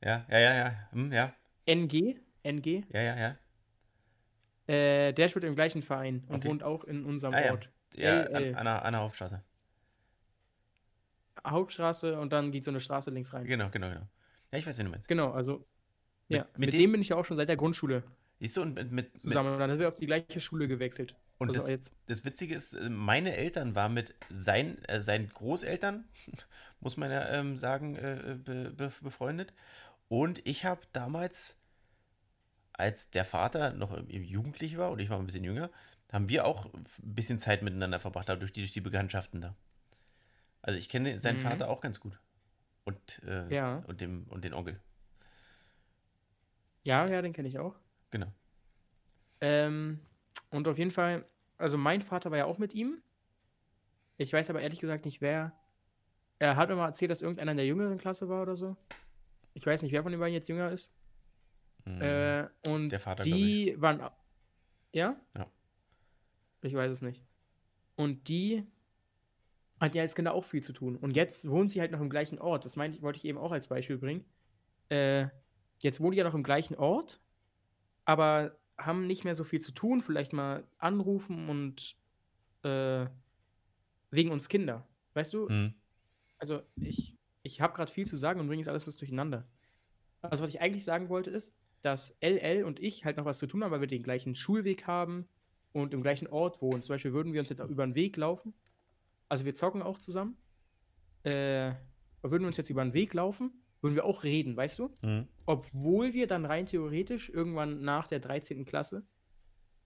[0.00, 0.88] Ja, ja, ja, ja.
[0.92, 1.32] Hm, ja,
[1.66, 2.16] NG?
[2.44, 2.84] NG?
[2.92, 3.36] ja, ja, ja.
[4.66, 6.48] Äh, der spielt im gleichen Verein und Okay.
[6.48, 7.50] wohnt auch in unserem Ah, ja.
[7.52, 7.68] Ort.
[7.96, 8.54] Ja, LL.
[8.54, 9.42] an, an, der, an der Hauptstraße.
[11.46, 13.44] Hauptstraße und dann geht so eine Straße links rein.
[13.44, 14.06] Genau, genau, genau.
[14.52, 15.08] Ja, ich weiß, wen du meinst.
[15.08, 15.64] Genau, also.
[16.28, 18.04] Mit- ja, mit mit, dem- dem bin ich ja auch schon seit der Grundschule
[18.38, 19.52] Siehst du, und mit, mit, mit, zusammen.
[19.54, 21.14] Und dann sind wir auf die gleiche Schule gewechselt.
[21.42, 21.90] Und also das.
[22.06, 26.04] Das Witzige ist, äh, meine Eltern waren mit sein, äh, seinen Großeltern,
[26.80, 29.52] muss man ja ähm, sagen, äh, be, be, befreundet.
[30.08, 31.58] Und ich habe damals,
[32.72, 35.70] als der Vater noch im- im jugendlich war und ich war ein bisschen jünger,
[36.12, 36.84] haben wir auch ein
[37.14, 39.54] bisschen Zeit miteinander verbracht, durch die, durch die Bekanntschaften da.
[40.60, 41.40] Also ich kenne seinen Mhm.
[41.40, 42.18] Vater auch ganz gut.
[42.84, 43.82] Und, äh, Ja.
[43.86, 44.78] und, dem, und den Onkel.
[46.84, 47.76] Ja, ja, den kenne ich auch.
[48.10, 48.26] Genau.
[49.40, 50.00] Ähm,
[50.50, 51.24] und auf jeden Fall,
[51.58, 53.02] also mein Vater war ja auch mit ihm.
[54.16, 55.52] Ich weiß aber ehrlich gesagt nicht, wer.
[56.38, 58.76] Er hat mir mal erzählt, dass irgendeiner in der jüngeren Klasse war oder so.
[59.54, 60.92] Ich weiß nicht, wer von den beiden jetzt jünger ist.
[61.84, 62.00] Mhm.
[62.00, 64.00] Äh, und Der Vater, die waren.
[64.92, 65.16] Ja?
[65.36, 65.46] Ja.
[66.62, 67.22] Ich weiß es nicht.
[67.96, 68.66] Und die
[69.80, 70.96] hatten ja als Kinder auch viel zu tun.
[70.96, 72.64] Und jetzt wohnen sie halt noch im gleichen Ort.
[72.64, 74.24] Das meinte ich, wollte ich eben auch als Beispiel bringen.
[74.88, 75.26] Äh,
[75.82, 77.20] jetzt wohnen die ja noch im gleichen Ort,
[78.04, 80.02] aber haben nicht mehr so viel zu tun.
[80.02, 81.96] Vielleicht mal anrufen und
[82.62, 83.06] äh,
[84.10, 84.86] wegen uns Kinder.
[85.14, 85.48] Weißt du?
[85.48, 85.74] Mhm.
[86.38, 89.46] also ich, ich habe gerade viel zu sagen und bringe jetzt alles bisschen durcheinander.
[90.22, 91.52] Also was ich eigentlich sagen wollte ist,
[91.82, 94.86] dass LL und ich halt noch was zu tun haben, weil wir den gleichen Schulweg
[94.86, 95.28] haben
[95.72, 96.82] und im gleichen Ort wohnen.
[96.82, 98.54] Zum Beispiel würden wir uns jetzt über den Weg laufen.
[99.28, 100.36] Also wir zocken auch zusammen.
[101.24, 101.74] Äh,
[102.22, 104.96] würden wir uns jetzt über den Weg laufen, würden wir auch reden, weißt du?
[105.02, 105.28] Mhm.
[105.44, 108.64] Obwohl wir dann rein theoretisch irgendwann nach der 13.
[108.64, 109.04] Klasse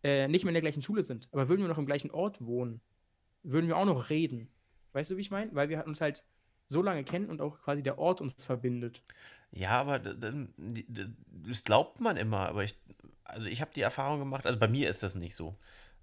[0.05, 1.28] äh, nicht mehr in der gleichen Schule sind.
[1.32, 2.80] Aber würden wir noch im gleichen Ort wohnen,
[3.42, 4.49] würden wir auch noch reden.
[4.92, 5.55] Weißt du, wie ich meine?
[5.55, 6.24] Weil wir uns halt
[6.68, 9.03] so lange kennen und auch quasi der Ort uns verbindet.
[9.51, 12.76] Ja, aber das glaubt man immer, aber ich,
[13.24, 15.57] also ich habe die Erfahrung gemacht, also bei mir ist das nicht so.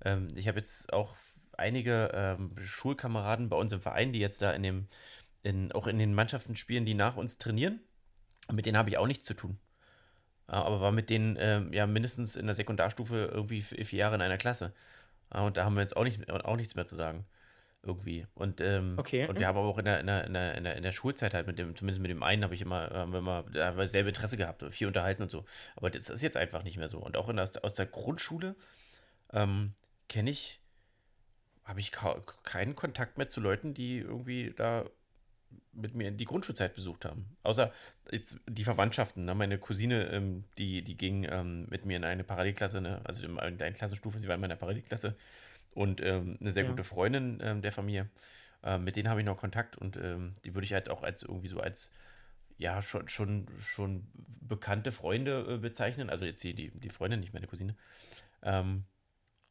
[0.03, 1.17] Ähm, ich habe jetzt auch
[1.57, 4.87] einige ähm, Schulkameraden bei uns im Verein, die jetzt da in dem,
[5.43, 7.81] in, auch in den Mannschaften spielen, die nach uns trainieren.
[8.47, 9.59] Und mit denen habe ich auch nichts zu tun.
[10.47, 14.21] Äh, Aber war mit denen ähm, ja mindestens in der Sekundarstufe irgendwie vier Jahre in
[14.21, 14.73] einer Klasse.
[15.33, 17.25] Äh, Und da haben wir jetzt auch, nicht, auch nichts mehr zu sagen.
[17.85, 18.25] Irgendwie.
[18.33, 19.27] Und, ähm, Okay.
[19.27, 21.47] und wir haben aber auch in der, in, der, in, der, in, der, Schulzeit halt
[21.47, 23.87] mit dem, zumindest mit dem einen habe ich immer, haben wir immer, da haben wir
[23.87, 25.43] selbe Interesse gehabt, viel unterhalten und so.
[25.75, 26.99] Aber das ist jetzt einfach nicht mehr so.
[26.99, 28.55] Und auch in der, aus der Grundschule
[29.33, 29.73] ähm,
[30.07, 30.61] kenne ich,
[31.65, 31.91] habe ich
[32.43, 34.85] keinen Kontakt mehr zu Leuten, die irgendwie da
[35.73, 37.25] mit mir die Grundschulzeit besucht haben.
[37.43, 37.71] Außer
[38.11, 39.25] jetzt die Verwandtschaften.
[39.25, 39.35] Ne?
[39.35, 43.01] Meine Cousine, ähm, die, die ging ähm, mit mir in eine Parallelklasse, ne?
[43.03, 45.15] also in einer Klassenstufe, sie war in meiner Parallelklasse.
[45.71, 46.69] Und ähm, eine sehr Ja.
[46.69, 48.09] gute Freundin ähm, der Familie.
[48.63, 51.23] Ähm, mit denen habe ich noch Kontakt und ähm, die würde ich halt auch als
[51.23, 51.93] irgendwie so als
[52.57, 54.07] ja, schon, schon, schon
[54.41, 56.09] bekannte Freunde äh, bezeichnen.
[56.09, 57.75] Also jetzt die, die, die Freundin, nicht meine Cousine.
[58.43, 58.85] Ähm,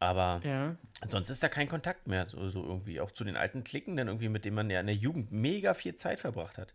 [0.02, 0.76] aber Ja.
[1.04, 3.00] sonst ist da kein Kontakt mehr, so, so irgendwie.
[3.00, 5.74] Auch zu den alten Klicken, dann irgendwie, mit denen man ja in der Jugend mega
[5.74, 6.74] viel Zeit verbracht hat.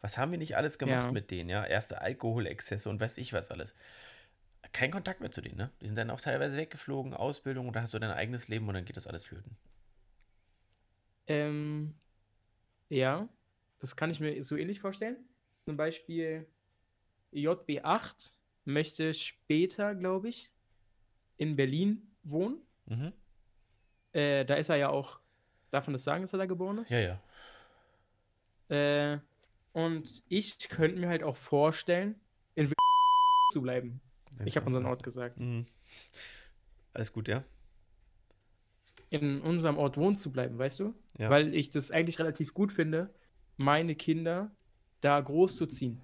[0.00, 1.12] Was haben wir nicht alles gemacht Ja.
[1.12, 1.64] mit denen, ja?
[1.64, 3.74] Erste Alkoholexzesse und weiß ich was alles.
[4.72, 5.70] Kein Kontakt mehr zu denen, ne?
[5.80, 8.84] Die sind dann auch teilweise weggeflogen, Ausbildung da hast du dein eigenes Leben und dann
[8.84, 9.56] geht das alles flöten.
[11.26, 11.94] Ähm,
[12.88, 13.28] ja,
[13.78, 15.16] das kann ich mir so ähnlich vorstellen.
[15.64, 16.46] Zum Beispiel
[17.32, 18.32] JB8
[18.64, 20.50] möchte später, glaube ich,
[21.36, 22.60] in Berlin wohnen.
[22.86, 23.12] Mhm.
[24.12, 25.20] Äh, da ist er ja auch,
[25.70, 26.90] darf man das sagen, dass er da geboren ist?
[26.90, 27.18] Ja,
[28.68, 29.14] ja.
[29.14, 29.18] Äh,
[29.72, 32.20] und ich könnte mir halt auch vorstellen,
[32.54, 32.72] in
[33.52, 34.00] zu bleiben.
[34.44, 35.38] Ich habe unseren Ort gesagt.
[35.38, 35.66] Mhm.
[36.92, 37.44] Alles gut, ja?
[39.10, 40.94] In unserem Ort wohnen zu bleiben, weißt du?
[41.18, 41.30] Ja.
[41.30, 43.12] Weil ich das eigentlich relativ gut finde,
[43.56, 44.50] meine Kinder
[45.00, 46.00] da groß zu ziehen.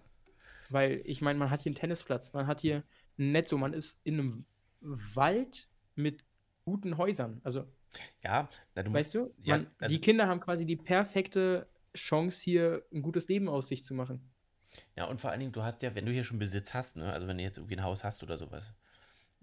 [0.70, 2.82] Weil ich meine, man hat hier einen Tennisplatz, man hat hier
[3.18, 4.44] ein Netto, man ist in einem
[4.80, 6.24] Wald mit
[6.64, 7.40] guten Häusern.
[7.44, 7.64] Also,
[8.22, 11.66] Ja, na, du weißt musst, du, ja, man, also, die Kinder haben quasi die perfekte
[11.94, 14.20] Chance, hier ein gutes Leben aus sich zu machen.
[14.96, 17.12] ja, und vor allen Dingen, du hast ja, wenn du hier schon Besitz hast, ne,
[17.12, 18.72] also wenn du jetzt irgendwie ein Haus hast oder sowas.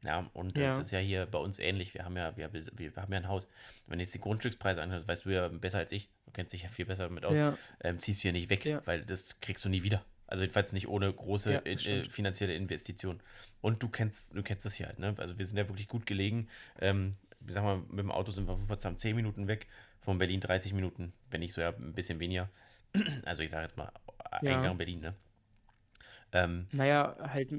[0.03, 0.81] Ja, und das Ja.
[0.81, 1.93] ist ja hier bei uns ähnlich.
[1.93, 3.49] Wir haben ja, wir, wir haben ja ein Haus.
[3.87, 6.63] Wenn du jetzt die Grundstückspreise anhörst, weißt du ja besser als ich, du kennst dich
[6.63, 8.81] ja viel besser damit aus, Ja, ähm, ziehst du hier nicht weg, Ja.
[8.85, 10.03] weil das kriegst du nie wieder.
[10.33, 12.11] Also jedenfalls nicht ohne große Ja, äh, stimmt.
[12.11, 13.19] finanzielle Investition.
[13.61, 15.13] Und du kennst, du kennst das hier halt, ne?
[15.17, 16.47] Also wir sind ja wirklich gut gelegen.
[16.79, 17.11] Ähm,
[17.45, 19.67] ich sag mal, mit dem Auto sind wir von Potsdam 10 Minuten weg,
[20.01, 22.49] von Berlin 30 Minuten, wenn nicht so ja ein bisschen weniger.
[23.25, 23.91] Also ich sage jetzt mal
[24.41, 24.57] Ja.
[24.57, 25.13] Eingang Berlin, ne?
[26.31, 27.53] Ähm, naja, halt,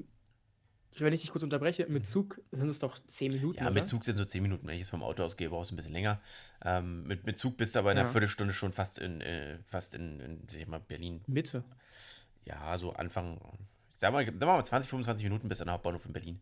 [0.98, 3.74] wenn ich dich kurz unterbreche, mit Zug sind es doch 10 Minuten, ja, oder?
[3.74, 4.66] mit Zug sind so 10 Minuten.
[4.66, 6.20] Wenn ich es vom Auto aus gehe, brauchst du ein bisschen länger.
[6.64, 8.12] Ähm, mit, mit Zug bist du aber in einer Ja.
[8.12, 11.22] Viertelstunde schon fast in, äh, fast in, in mal, Berlin.
[11.28, 11.62] Mitte.
[12.44, 13.40] Ja, so Anfang,
[13.90, 16.40] sag mal, sag mal 20, 25 Minuten bis an der Hauptbahnhof in Berlin.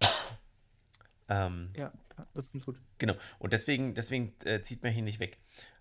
[1.28, 1.92] ähm, Ja,
[2.34, 2.80] das ist gut.
[2.98, 3.14] Genau.
[3.38, 5.38] Und deswegen, deswegen äh, zieht man hier nicht weg.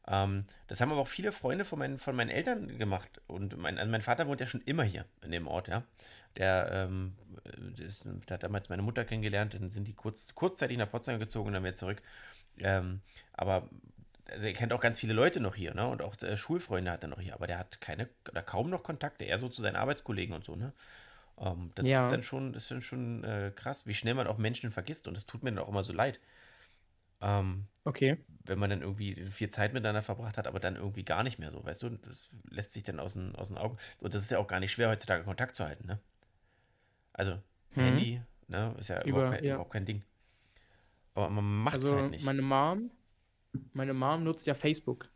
[0.07, 3.21] Ähm, das haben aber auch viele Freunde von meinen, von meinen Eltern gemacht.
[3.27, 5.83] Und mein, also mein Vater wohnt ja schon immer hier in dem Ort, ja.
[6.37, 7.13] Der, ähm,
[7.79, 11.47] ist, der hat damals meine Mutter kennengelernt, dann sind die kurz, kurzzeitig nach Potsdam gezogen
[11.47, 12.01] und dann wieder zurück.
[12.59, 13.01] Ähm,
[13.33, 13.69] aber
[14.25, 15.87] also er kennt auch ganz viele Leute noch hier, ne?
[15.87, 18.83] Und auch äh, Schulfreunde hat er noch hier, aber der hat keine oder kaum noch
[18.83, 20.73] Kontakte, eher so zu seinen Arbeitskollegen und so, ne?
[21.39, 21.97] Ähm, das Ja.
[21.97, 25.15] ist dann schon, ist dann schon äh, krass, wie schnell man auch Menschen vergisst und
[25.15, 26.19] das tut mir dann auch immer so leid.
[27.21, 28.17] Ähm, Okay.
[28.45, 31.51] wenn man dann irgendwie viel Zeit miteinander verbracht hat, aber dann irgendwie gar nicht mehr
[31.51, 31.89] so, weißt du?
[31.91, 33.77] Das lässt sich dann aus den, aus den Augen.
[34.01, 35.99] Und das ist ja auch gar nicht schwer, heutzutage Kontakt zu halten, ne?
[37.13, 37.39] Also,
[37.75, 37.83] Mhm.
[37.83, 39.53] Handy, ne, ist ja Über- überhaupt, kein, ja.
[39.55, 40.03] überhaupt kein Ding.
[41.15, 42.25] Aber man macht es Also halt nicht.
[42.25, 42.91] meine Mom,
[43.73, 45.09] meine Mom nutzt ja Facebook,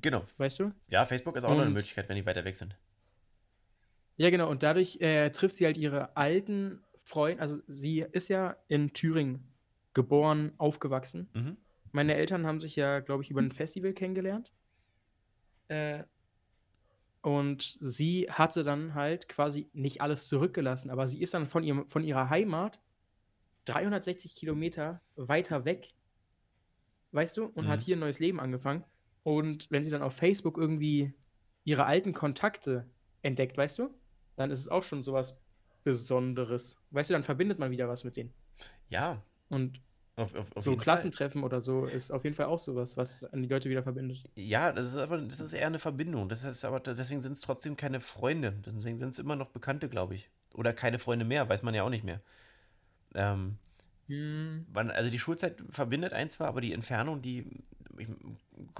[0.00, 0.24] genau.
[0.36, 0.72] weißt du?
[0.88, 2.76] Ja, Facebook ist auch noch eine Möglichkeit, wenn die weiter weg sind.
[4.16, 4.50] Ja, genau.
[4.50, 7.42] Und dadurch äh, trifft sie halt ihre alten Freunde.
[7.42, 9.52] Also sie ist ja in Thüringen
[9.94, 11.28] geboren, aufgewachsen.
[11.34, 11.56] Mhm.
[11.92, 14.52] Meine Eltern haben sich ja, glaube ich, über ein Festival kennengelernt.
[15.68, 16.04] Äh,
[17.22, 21.88] und sie hatte dann halt quasi nicht alles zurückgelassen, aber sie ist dann von, ihrem,
[21.88, 22.80] von ihrer Heimat
[23.66, 25.94] 360 Kilometer weiter weg,
[27.12, 27.84] weißt du, und hat Mhm.
[27.84, 28.84] hier ein neues Leben angefangen.
[29.22, 31.12] Und wenn sie dann auf Facebook irgendwie
[31.64, 32.86] ihre alten Kontakte
[33.22, 33.90] entdeckt, weißt du,
[34.36, 35.36] dann ist es auch schon sowas
[35.84, 36.76] Besonderes.
[36.90, 38.32] Weißt du, dann verbindet man wieder was mit denen.
[38.88, 39.80] Ja, Und
[40.16, 40.84] auf, auf, auf so jeden Fall.
[40.84, 44.24] Klassentreffen oder so ist auf jeden Fall auch sowas, was an die Leute wieder verbindet.
[44.36, 46.28] Ja, das ist aber das ist eher eine Verbindung.
[46.28, 48.52] Das ist aber deswegen sind es trotzdem keine Freunde.
[48.66, 50.30] Deswegen sind es immer noch Bekannte, glaube ich.
[50.54, 52.20] Oder keine Freunde mehr, weiß man ja auch nicht mehr.
[53.14, 53.56] Ähm,
[54.12, 57.46] Hm, also die Schulzeit verbindet ein zwar, aber die Entfernung, die,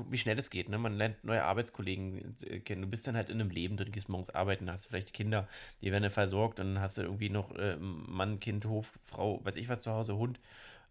[0.08, 0.78] wie schnell es geht, ne?
[0.78, 2.82] Man lernt neue Arbeitskollegen äh, kennen.
[2.82, 5.48] Du bist dann halt in einem Leben, du gehst morgens arbeiten, hast vielleicht Kinder,
[5.80, 9.44] die werden dann versorgt und dann hast du irgendwie noch äh, Mann, Kind, Hof, Frau,
[9.44, 10.40] weiß ich was zu Hause, Hund.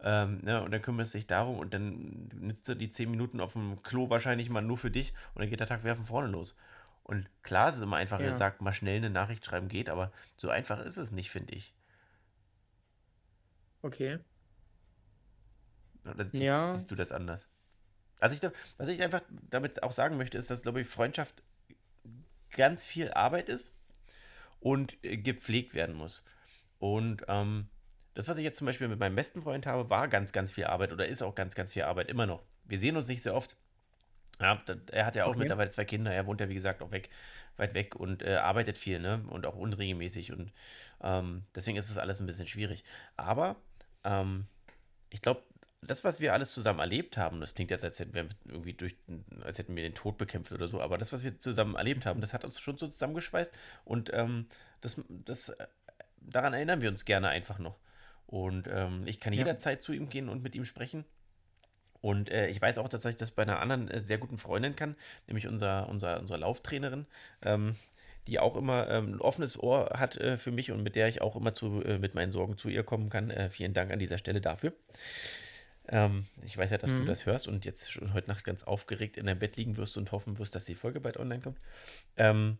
[0.04, 0.64] Ähm, ne?
[0.64, 3.82] Und dann kümmerst du dich darum und dann nützt du die zehn Minuten auf dem
[3.84, 6.58] Klo wahrscheinlich mal nur für dich und dann geht der Tag von vorne los.
[7.04, 8.28] Und klar, es ist immer einfach Ja.
[8.28, 11.74] gesagt, mal schnell eine Nachricht schreiben geht, aber so einfach ist es nicht, finde ich.
[13.84, 14.20] okay.
[16.06, 16.70] Oder siehst, Ja.
[16.70, 17.48] siehst du das anders?
[18.20, 21.42] Also ich, was ich einfach damit auch sagen möchte, ist, dass, glaube ich, Freundschaft
[22.52, 23.74] ganz viel Arbeit ist
[24.60, 26.24] und gepflegt werden muss.
[26.80, 27.68] Und ähm,
[28.14, 30.66] das, was ich jetzt zum Beispiel mit meinem besten Freund habe, war ganz, ganz viel
[30.66, 32.44] Arbeit oder ist auch ganz, ganz viel Arbeit immer noch.
[32.66, 33.56] Wir sehen uns nicht sehr oft.
[34.40, 34.60] Ja,
[34.92, 35.40] er hat ja auch Okay.
[35.40, 36.12] mittlerweile zwei Kinder.
[36.12, 37.10] Er wohnt ja, wie gesagt, auch weg,
[37.58, 39.24] weit weg und äh, arbeitet viel, ne?
[39.30, 40.32] Und auch unregelmäßig.
[40.32, 40.52] Und
[41.02, 42.84] ähm, deswegen ist das alles ein bisschen schwierig.
[43.18, 43.56] Aber
[44.04, 44.48] ähm,
[45.12, 45.44] ich glaube,
[45.82, 48.96] das, was wir alles zusammen erlebt haben, das klingt jetzt, als hätten wir irgendwie durch,
[49.44, 52.22] als hätten wir den Tod bekämpft oder so, aber das, was wir zusammen erlebt haben,
[52.22, 53.54] das hat uns schon so zusammengeschweißt
[53.84, 54.46] und ähm,
[54.82, 55.68] das, das, äh,
[56.22, 57.78] daran erinnern wir uns gerne einfach noch.
[58.28, 59.40] Und ähm, ich kann Ja.
[59.40, 61.04] jederzeit zu ihm gehen und mit ihm sprechen.
[62.00, 64.76] Und äh, ich weiß auch, dass ich das bei einer anderen äh, sehr guten Freundin
[64.76, 64.96] kann,
[65.28, 67.06] nämlich unser, unser, unsere Lauftrainerin,
[67.42, 67.76] ähm,
[68.28, 71.22] die auch immer ähm, ein offenes Ohr hat äh, für mich und mit der ich
[71.22, 73.30] auch immer zu, äh, mit meinen Sorgen zu ihr kommen kann.
[73.32, 74.74] Äh, vielen Dank an dieser Stelle dafür.
[75.88, 77.06] Ähm, ich weiß ja, dass du Mhm.
[77.06, 80.12] das hörst und jetzt schon heute Nacht ganz aufgeregt in deinem Bett liegen wirst und
[80.12, 81.60] hoffen wirst, dass die Folge bald online kommt.
[82.18, 82.60] Ähm,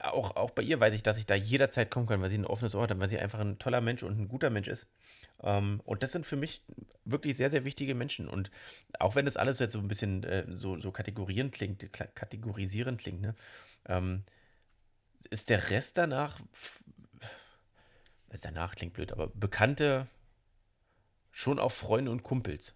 [0.00, 2.46] auch, auch bei ihr weiß ich, dass ich da jederzeit kommen kann, weil sie ein
[2.46, 4.86] offenes Ohr hat, weil sie einfach ein toller Mensch und ein guter Mensch ist.
[5.42, 6.62] Ähm, und das sind für mich
[7.04, 8.28] wirklich sehr, sehr wichtige Menschen.
[8.28, 8.50] Und
[8.98, 13.20] auch wenn das alles jetzt so ein bisschen äh, so, so kategorierend klingt, kategorisierend klingt,
[13.20, 13.34] ne?
[13.86, 14.24] Ähm,
[15.30, 16.38] ist der Rest danach,
[18.30, 20.06] ist danach klingt blöd, aber Bekannte
[21.34, 22.74] schon auf Freunde und Kumpels.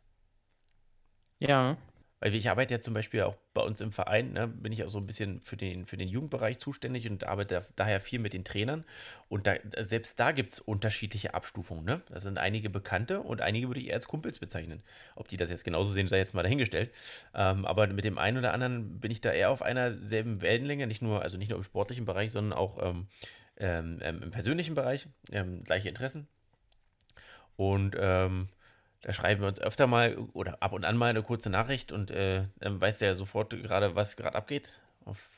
[1.38, 1.78] Ja.
[2.18, 4.88] Weil ich arbeite ja zum Beispiel auch bei uns im Verein, ne, bin ich auch
[4.88, 8.32] so ein bisschen für den, für den Jugendbereich zuständig und arbeite da, daher viel mit
[8.32, 8.84] den Trainern.
[9.28, 11.84] Und da, selbst da gibt es unterschiedliche Abstufungen.
[11.84, 12.02] Ne?
[12.08, 14.82] Da sind einige Bekannte und einige würde ich eher als Kumpels bezeichnen.
[15.14, 16.90] Ob die das jetzt genauso sehen, sei jetzt mal dahingestellt.
[17.34, 20.88] Ähm, aber mit dem einen oder anderen bin ich da eher auf einer selben Wellenlänge,
[20.88, 23.06] nicht nur, also nicht nur im sportlichen Bereich, sondern auch ähm,
[23.58, 25.06] ähm, ähm, im persönlichen Bereich.
[25.30, 26.26] Ähm, gleiche Interessen.
[27.58, 28.48] Und ähm,
[29.02, 32.12] da schreiben wir uns öfter mal oder ab und an mal eine kurze Nachricht und
[32.12, 34.78] äh, dann weiß der sofort gerade, was gerade abgeht.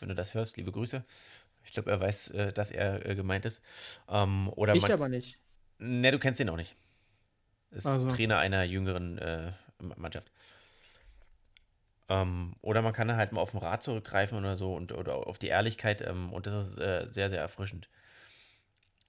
[0.00, 1.02] Wenn du das hörst, liebe Grüße.
[1.64, 3.64] Ich glaube, er weiß, äh, dass er äh, gemeint ist.
[4.06, 5.38] Ähm, oder Ich aber nicht.
[5.78, 6.76] Ne, du kennst ihn auch nicht.
[7.70, 8.08] Ist Also.
[8.08, 10.30] Trainer einer jüngeren äh, Mannschaft.
[12.10, 15.38] Ähm, oder man kann halt mal auf den Rat zurückgreifen oder so und oder auf
[15.38, 17.88] die Ehrlichkeit ähm, und das ist äh, sehr, sehr erfrischend.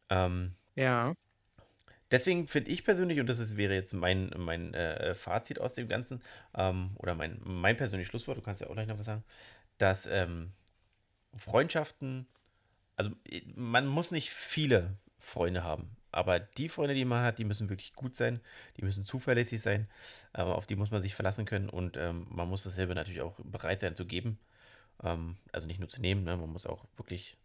[0.09, 1.14] Ähm, Ja.
[2.12, 5.88] Deswegen finde ich persönlich, und das ist, wäre jetzt mein, mein äh, Fazit aus dem
[5.88, 6.22] Ganzen,
[6.55, 9.24] ähm, oder mein, mein persönliches Schlusswort, du kannst ja auch gleich noch was sagen,
[9.78, 10.51] dass ähm,
[11.36, 12.28] Freundschaften,
[12.97, 17.45] also äh, man muss nicht viele Freunde haben, aber die Freunde, die man hat, die
[17.45, 18.41] müssen wirklich gut sein,
[18.78, 19.88] die müssen zuverlässig sein,
[20.34, 23.39] äh, auf die muss man sich verlassen können und ähm, man muss dasselbe natürlich auch
[23.43, 24.38] bereit sein zu geben.
[25.03, 27.38] Ähm, also nicht nur zu nehmen, ne, man muss auch wirklich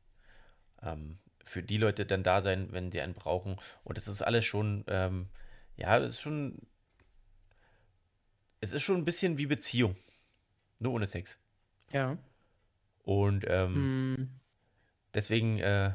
[0.82, 3.56] ähm, für die Leute dann da sein, wenn die einen brauchen.
[3.84, 5.28] Und das ist alles schon, ähm,
[5.76, 6.58] ja, das ist schon,
[8.60, 9.96] es ist schon ein bisschen wie Beziehung,
[10.80, 11.38] nur ohne Sex.
[11.92, 12.18] Ja.
[13.04, 14.28] Und ähm, Mm,
[15.14, 15.92] deswegen, äh,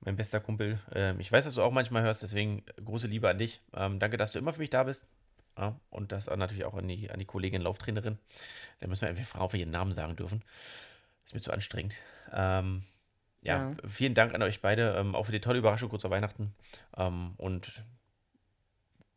[0.00, 3.36] mein bester Kumpel, ähm, ich weiß, dass du auch manchmal hörst, deswegen große Liebe an
[3.36, 3.60] dich.
[3.74, 5.06] Ähm, danke, dass du immer für mich da bist.
[5.58, 8.18] Ja, und das natürlich auch an die, an die Kollegin Lauftrainerin.
[8.78, 10.42] Da müssen wir einfach ob wir ihren Namen sagen dürfen.
[11.26, 11.96] Ist mir zu anstrengend.
[12.32, 12.84] Ähm,
[13.42, 13.76] ja, Ja.
[13.86, 16.54] vielen Dank an euch beide, ähm, auch für die tolle Überraschung kurz vor Weihnachten.
[16.96, 17.84] Ähm, und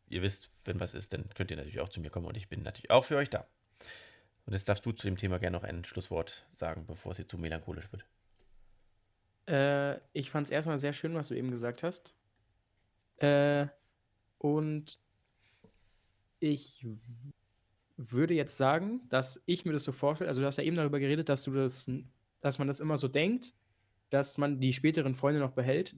[0.08, 2.48] ihr wisst, wenn was ist, dann könnt ihr natürlich auch zu mir kommen und ich
[2.48, 3.46] bin natürlich auch für euch da.
[4.46, 7.26] Und jetzt darfst du zu dem Thema gerne noch ein Schlusswort sagen, bevor es hier
[7.26, 8.04] zu melancholisch wird.
[9.46, 12.14] äh, ich fand es erstmal sehr schön, was du eben gesagt hast.
[13.18, 13.66] Äh,
[14.38, 14.98] und
[16.40, 16.86] ich
[17.96, 20.98] würde jetzt sagen, dass ich mir das so vorstelle, also du hast ja eben darüber
[21.00, 21.90] geredet, dass du das,
[22.40, 23.54] dass man das immer so denkt,
[24.14, 25.96] dass man die späteren Freunde noch behält.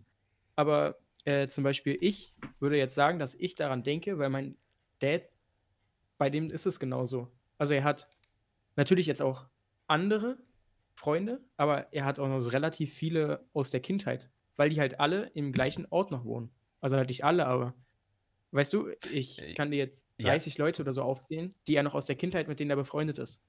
[0.56, 4.56] Aber äh, zum Beispiel ich würde jetzt sagen, dass ich daran denke, weil mein
[5.00, 5.28] Dad,
[6.18, 7.30] bei dem ist es genauso.
[7.58, 8.08] Also er hat
[8.76, 9.46] natürlich jetzt auch
[9.86, 10.38] andere
[10.94, 14.98] Freunde, aber er hat auch noch so relativ viele aus der Kindheit, weil die halt
[14.98, 16.50] alle im gleichen Ort noch wohnen.
[16.80, 17.74] Also halt nicht alle, aber
[18.52, 20.30] weißt du, ich Äh, kann dir jetzt ja.
[20.30, 23.18] 30 Leute oder so aufzählen, die er noch aus der Kindheit, mit denen er befreundet
[23.18, 23.42] ist.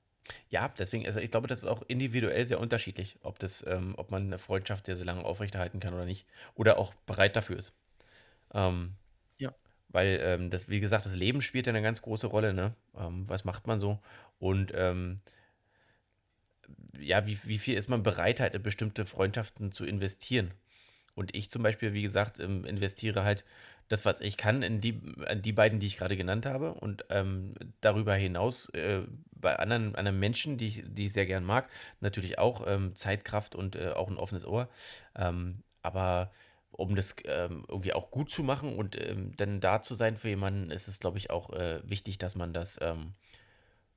[0.49, 4.11] Ja, deswegen, also ich glaube, das ist auch individuell sehr unterschiedlich, ob das, ähm, ob
[4.11, 6.25] man eine Freundschaft sehr, sehr lange aufrechterhalten kann oder nicht.
[6.55, 7.73] Oder auch bereit dafür ist.
[8.53, 8.95] Ähm,
[9.39, 9.53] Ja.
[9.89, 12.73] weil ähm, das, wie gesagt, das Leben spielt ja eine ganz große Rolle, ne?
[12.97, 13.99] Ähm, was macht man so?
[14.39, 15.21] Und ähm,
[16.99, 20.51] ja, wie, wie viel ist man bereit, halt in bestimmte Freundschaften zu investieren?
[21.15, 23.43] Und ich zum Beispiel, wie gesagt, ähm, investiere halt
[23.89, 26.73] das, was ich kann, in die, an die beiden, die ich gerade genannt habe.
[26.73, 29.01] Und ähm, darüber hinaus äh,
[29.39, 31.69] bei anderen, anderen Menschen, die ich, die ich sehr gern mag,
[31.99, 34.69] natürlich auch ähm, Zeit, Kraft und äh, auch ein offenes Ohr.
[35.15, 36.31] Ähm, aber
[36.71, 40.29] um das ähm, irgendwie auch gut zu machen und ähm, dann da zu sein für
[40.29, 43.13] jemanden, ist es, glaube ich, auch äh, wichtig, dass man das ähm,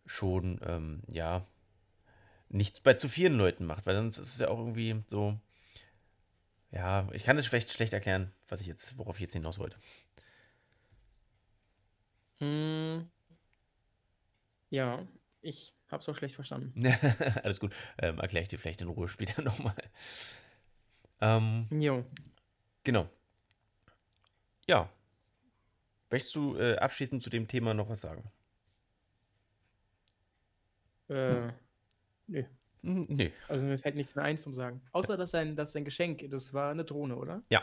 [0.07, 1.47] schon, ähm, ja,
[2.49, 5.39] nicht bei zu vielen Leuten macht, weil sonst ist es ja auch irgendwie so,
[6.73, 9.77] ja, ich kann das schlecht, schlecht erklären, was ich jetzt, worauf ich jetzt hinaus wollte.
[12.41, 13.11] Mm,
[14.71, 15.07] ja,
[15.43, 16.75] Ich hab's auch schlecht verstanden.
[17.43, 17.73] Alles gut.
[17.99, 19.75] Ähm, Erkläre ich dir vielleicht in Ruhe später nochmal.
[21.21, 22.05] Ähm, Jo.
[22.85, 23.09] genau.
[24.69, 24.89] Ja.
[26.11, 28.31] Möchtest du äh, abschließend zu dem Thema noch was sagen?
[31.09, 31.49] Äh,
[32.27, 32.45] nö.
[32.83, 33.33] Hm, Nee.
[33.49, 34.81] Also mir fällt nichts mehr ein zum Sagen.
[34.93, 37.43] Außer, dass sein, dass sein Geschenk, das war eine Drohne, oder?
[37.51, 37.63] Ja.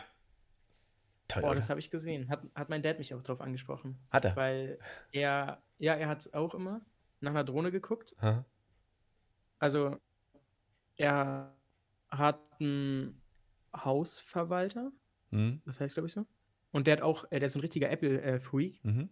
[1.26, 1.56] Toll, Boah, oder?
[1.56, 2.28] das habe ich gesehen.
[2.28, 3.98] Hat, hat mein Dad mich auch drauf angesprochen.
[4.10, 4.36] Hat er?
[4.36, 4.78] Weil
[5.12, 6.80] er, ja, er hat auch immer
[7.20, 8.14] nach einer Drohne geguckt.
[8.20, 8.42] Hä?
[9.58, 9.96] Also,
[10.96, 11.54] er
[12.10, 13.20] hat einen
[13.74, 14.92] Hausverwalter,
[15.30, 15.60] Hm?
[15.66, 16.26] das heißt, glaube ich so.
[16.72, 19.08] Und der hat auch, äh, der ist ein richtiger Apple-Freak Mhm.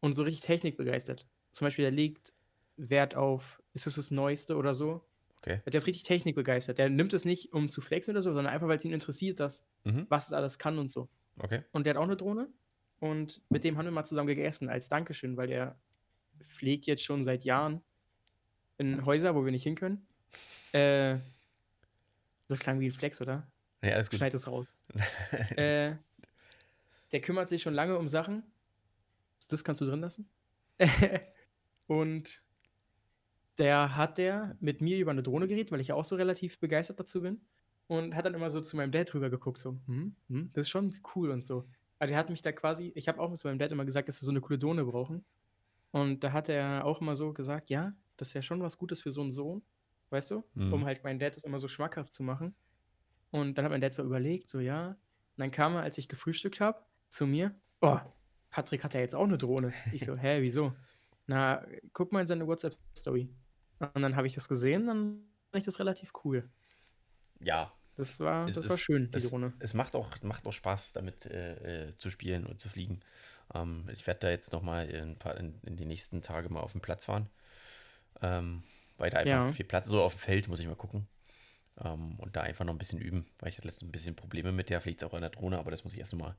[0.00, 1.26] und so richtig technikbegeistert.
[1.52, 2.34] Zum Beispiel, der legt
[2.76, 5.08] Wert auf, ist es das Neueste oder so.
[5.38, 5.60] Okay.
[5.64, 6.78] Der ist richtig technikbegeistert.
[6.78, 9.40] Der nimmt es nicht, um zu flexen oder so, sondern einfach, weil es ihn interessiert,
[9.40, 10.06] dass, Mhm.
[10.08, 11.08] was es alles kann und so.
[11.38, 11.62] Okay.
[11.72, 12.48] Und der hat auch eine Drohne.
[12.98, 15.78] Und mit dem haben wir mal zusammen gegessen, als Dankeschön, weil der
[16.44, 17.82] pflegt jetzt schon seit Jahren
[18.78, 20.06] in Häuser, wo wir nicht hin können.
[20.72, 21.20] Äh,
[22.48, 23.50] das klang wie ein Flex, oder?
[23.82, 24.18] Ja, alles gut.
[24.18, 24.66] Schneid es raus.
[25.56, 25.94] äh,
[27.12, 28.42] der kümmert sich schon lange um Sachen.
[29.48, 30.28] Das kannst du drin lassen.
[31.86, 32.42] und
[33.58, 36.58] der hat der mit mir über eine Drohne geredet, weil ich ja auch so relativ
[36.58, 37.40] begeistert dazu bin.
[37.88, 40.70] Und hat dann immer so zu meinem Dad drüber geguckt, so, hm, hm, das ist
[40.70, 41.68] schon cool und so.
[42.00, 44.20] Also der hat mich da quasi, ich habe auch zu meinem Dad immer gesagt, dass
[44.20, 45.24] wir so eine coole Drohne brauchen.
[45.90, 49.10] Und da hat er auch immer so gesagt, ja, das wäre schon was Gutes für
[49.10, 49.62] so einen Sohn,
[50.10, 50.44] weißt du?
[50.54, 50.72] Mhm.
[50.72, 52.54] Um halt meinen Dad das immer so schmackhaft zu machen.
[53.30, 54.88] Und dann hat mein Dad so überlegt, so ja.
[54.88, 54.96] Und
[55.36, 57.98] dann kam er, als ich gefrühstückt habe, zu mir, oh,
[58.50, 59.72] Patrick hat ja jetzt auch eine Drohne.
[59.92, 60.74] Ich so, hä, wieso?
[61.26, 63.28] Na, guck mal in seine WhatsApp-Story.
[63.78, 66.48] Und dann habe ich das gesehen, dann fand ich das relativ cool.
[67.40, 67.72] Ja.
[67.96, 69.54] Das war, Es das war schön, die es, Drohne.
[69.58, 73.00] Es macht auch, macht auch Spaß, damit äh, äh, zu spielen und zu fliegen.
[73.54, 76.80] Ähm, ich werde da jetzt nochmal in, in, in die nächsten Tage mal auf den
[76.80, 77.28] Platz fahren.
[78.22, 78.62] Ähm,
[78.98, 79.52] weil da einfach Ja.
[79.52, 81.06] viel Platz, so auf dem Feld muss ich mal gucken.
[81.82, 84.52] Ähm, und da einfach noch ein bisschen üben, weil ich hatte letztens ein bisschen Probleme
[84.52, 86.34] mit der, fliegt auch an der Drohne, aber das muss ich erst nochmal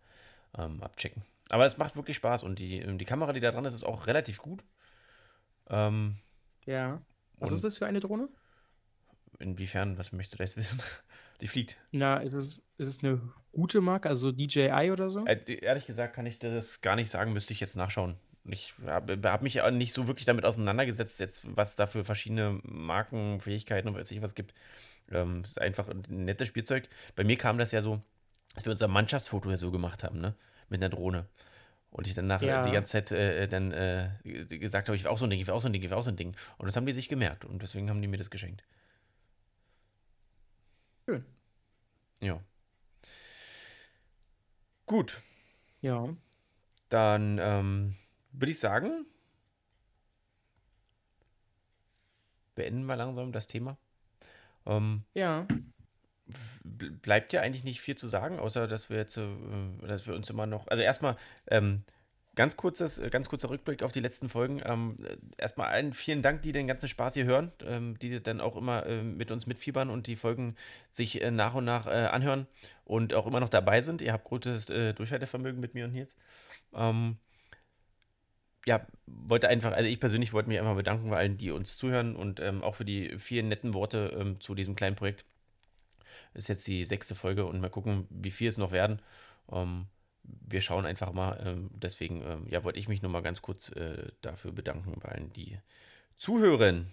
[0.58, 1.24] ähm, abchecken.
[1.50, 4.08] Aber es macht wirklich Spaß und die, die Kamera, die da dran ist, ist auch
[4.08, 4.64] relativ gut.
[5.70, 6.18] Ähm,
[6.66, 7.02] Ja.
[7.40, 8.30] Was ist das für eine Drohne?
[9.40, 10.82] inwiefern, was möchtest du da jetzt wissen?
[11.42, 11.78] Die fliegt.
[11.92, 13.22] Na, ist es, ist es eine
[13.52, 15.26] gute Marke, also DJI oder so?
[15.26, 18.18] Äh, ehrlich gesagt kann ich das gar nicht sagen, müsste ich jetzt nachschauen.
[18.46, 22.60] Ich habe hab mich ja nicht so wirklich damit auseinandergesetzt, jetzt, was da für verschiedene
[22.64, 24.54] Marken, Fähigkeiten und weiß ich was gibt.
[25.12, 26.88] Ähm, es ist einfach ein nettes Spielzeug.
[27.16, 28.02] Bei mir kam das ja so,
[28.56, 30.34] dass wir unser Mannschaftsfoto ja so gemacht haben, ne?
[30.70, 31.28] Mit einer Drohne.
[31.90, 32.62] Und ich dann nachher Ja.
[32.64, 35.48] die ganze Zeit äh, dann äh, gesagt habe, ich will auch so ein Ding, ich
[35.48, 36.36] will auch so ein Ding, ich will auch so ein Ding.
[36.58, 38.64] Und das haben die sich gemerkt und deswegen haben die mir das geschenkt.
[41.08, 41.24] Schön.
[42.20, 42.42] Ja.
[44.86, 45.22] Gut.
[45.80, 46.14] Ja.
[46.90, 47.96] Dann ähm,
[48.34, 49.06] würde ich sagen,
[52.56, 53.78] beenden wir langsam das Thema.
[54.66, 55.48] Ähm, Ja.
[56.66, 59.28] bleibt ja eigentlich nicht viel zu sagen, außer dass wir jetzt, äh,
[59.88, 61.16] dass wir uns immer noch, also erstmal
[61.48, 61.86] ähm,
[62.38, 64.62] ganz kurzes, äh, ganz kurzer Rückblick auf die letzten Folgen.
[64.64, 68.40] Ähm, äh, erstmal allen vielen Dank, die den ganzen Spaß hier hören, ähm, die dann
[68.40, 70.56] auch immer äh, mit uns mitfiebern und die Folgen
[70.90, 72.48] sich äh, nach und nach äh, anhören
[72.86, 74.02] und auch immer noch dabei sind.
[74.02, 76.16] Ihr habt gutes äh, Durchhaltevermögen mit mir und Nils.
[76.74, 77.18] Ähm,
[78.66, 82.16] ja, wollte einfach, also ich persönlich wollte mich einfach bedanken bei allen, die uns zuhören
[82.16, 85.26] und ähm, auch für die vielen netten Worte ähm, zu diesem kleinen Projekt.
[86.34, 89.02] Ist jetzt die sechste Folge und mal gucken, wie viel es noch werden.
[89.52, 89.88] Ähm,
[90.28, 91.42] wir schauen einfach mal.
[91.46, 95.10] Ähm, deswegen, ähm, ja, wollte ich mich nur mal ganz kurz äh, dafür bedanken bei
[95.10, 95.60] allen, die
[96.18, 96.92] zuhören.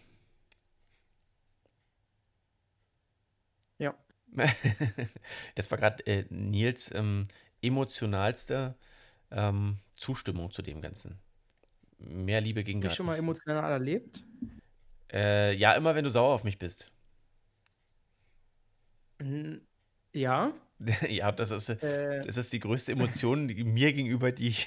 [3.79, 3.95] Ja.
[5.55, 7.29] das war gerade äh, Nils ähm,
[7.63, 8.77] emotionalste
[9.31, 11.19] ähm, Zustimmung zu dem Ganzen.
[11.99, 13.21] Mehr Liebe ging Hab gar ich schon mal nicht.
[13.21, 14.25] emotional erlebt?
[15.13, 16.91] Äh, ja, immer wenn du sauer auf mich bist.
[20.13, 20.53] Ja.
[21.09, 24.67] ja, das ist, äh, Äh, das ist die größte Emotion die, mir gegenüber, die ich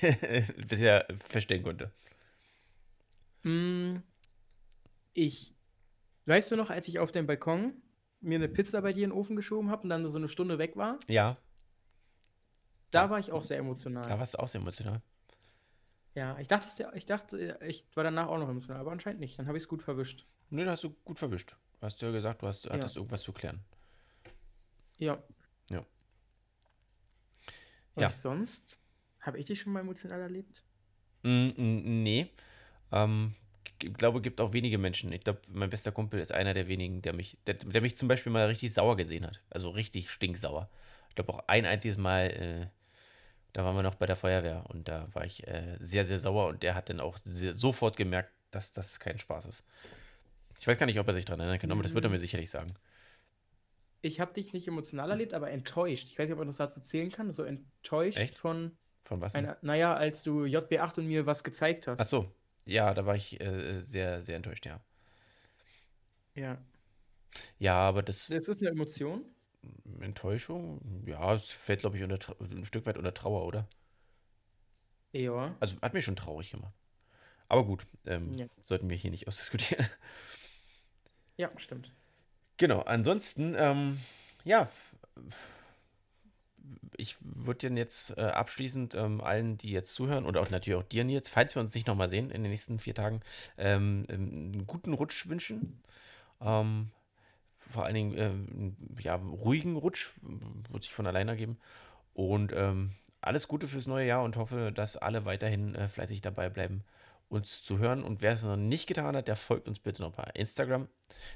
[0.68, 1.92] bisher feststellen konnte.
[3.44, 3.98] Mm,
[5.14, 5.56] Ich,
[6.26, 7.74] weißt du noch, als ich auf dem Balkon
[8.22, 10.58] mir eine Pizza bei dir in den Ofen geschoben habe und dann so eine Stunde
[10.58, 11.00] weg war?
[11.08, 11.38] Ja,
[12.92, 14.08] Da war ich auch sehr emotional.
[14.08, 15.02] da warst du auch sehr emotional.
[16.16, 19.38] Ja, ich dachte, ich dachte, ich war danach auch noch emotional, aber anscheinend nicht.
[19.38, 20.26] Dann habe ich es gut verwischt.
[20.50, 21.56] Nö, da hast du gut verwischt.
[21.82, 22.72] Hast du ja gesagt, du hast, Ja.
[22.74, 23.60] hattest irgendwas zu klären.
[24.98, 25.22] Ja.
[25.70, 25.86] Ja.
[27.98, 28.10] Und Ja.
[28.12, 28.80] sonst?
[29.22, 30.64] Habe ich dich schon mal emotional erlebt?
[31.24, 32.28] Mm, mm, nee.
[32.92, 33.34] Ähm,
[33.82, 35.12] ich glaube, gibt auch wenige Menschen.
[35.12, 38.08] Ich glaube, mein bester Kumpel ist einer der wenigen, der mich, der, der mich zum
[38.08, 39.42] Beispiel mal richtig sauer gesehen hat.
[39.50, 40.70] Also richtig stinksauer.
[41.10, 42.68] Ich glaube auch ein einziges Mal, äh,
[43.54, 46.46] da waren wir noch bei der Feuerwehr und da war ich äh, sehr, sehr sauer
[46.48, 49.66] und der hat dann auch sehr, sofort gemerkt, dass das kein Spaß ist.
[50.60, 52.20] Ich weiß gar nicht, ob er sich daran erinnern kann, aber das wird er mir
[52.20, 52.76] sicherlich sagen.
[54.02, 56.08] Ich habe dich nicht emotional erlebt, aber enttäuscht.
[56.10, 57.34] Ich weiß nicht, ob man das dazu zählen kann.
[57.34, 58.38] So enttäuscht Echt?
[58.38, 59.36] von Von was?
[59.36, 59.58] einer.
[59.62, 62.00] Naja, als du JB8 und mir was gezeigt hast.
[62.00, 62.32] Ach so.
[62.66, 64.80] Ja, da war ich äh, sehr, sehr enttäuscht, ja.
[66.36, 66.58] Ja.
[67.60, 69.26] Ja, aber das Das ist eine Emotion.
[70.00, 73.68] Enttäuschung, ja, es fällt, glaube ich, unter, ein Stück weit unter Trauer, oder?
[75.12, 75.56] Ja.
[75.60, 76.74] Also hat mich schon traurig gemacht.
[77.50, 78.46] Aber gut, ähm, Ja.
[78.62, 79.86] sollten wir hier nicht ausdiskutieren.
[81.38, 81.92] Ja, stimmt.
[82.58, 84.00] Genau, ansonsten, ähm,
[84.44, 84.70] ja,
[86.98, 91.04] ich würde jetzt äh, abschließend ähm, allen, die jetzt zuhören und auch natürlich auch dir,
[91.04, 93.22] Nils, falls wir uns nicht nochmal sehen in den nächsten vier Tagen,
[93.58, 95.80] ähm, ähm, einen guten Rutsch wünschen.
[96.42, 96.90] Ähm,
[97.56, 100.10] vor allen Dingen, ähm, ja, ruhigen Rutsch,
[100.70, 101.58] wird sich von alleine ergeben.
[102.14, 102.92] Und ähm,
[103.22, 106.84] alles Gute fürs neue Jahr und hoffe, dass alle weiterhin äh, fleißig dabei bleiben,
[107.30, 108.04] uns zu hören.
[108.04, 110.88] Und wer es noch nicht getan hat, der folgt uns bitte noch bei Instagram.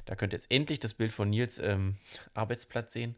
[0.06, 1.98] Da könnt ihr jetzt endlich das Bild von Nils ähm,
[2.34, 3.16] Arbeitsplatz sehen.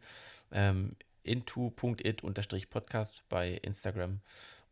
[0.50, 4.20] Ähm, into.it-podcast bei Instagram.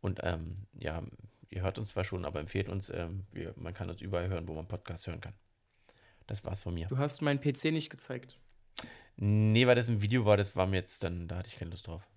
[0.01, 1.01] Und ähm, ja,
[1.49, 2.89] ihr hört uns zwar schon, aber empfehlt uns.
[2.89, 5.33] Ähm, wir, man kann uns überall hören, wo man Podcasts hören kann.
[6.27, 6.87] Das war's von mir.
[6.87, 8.37] Du hast meinen PC nicht gezeigt.
[9.15, 11.71] Nee, weil das ein Video war, das war mir jetzt dann, da hatte ich keine
[11.71, 12.07] Lust drauf.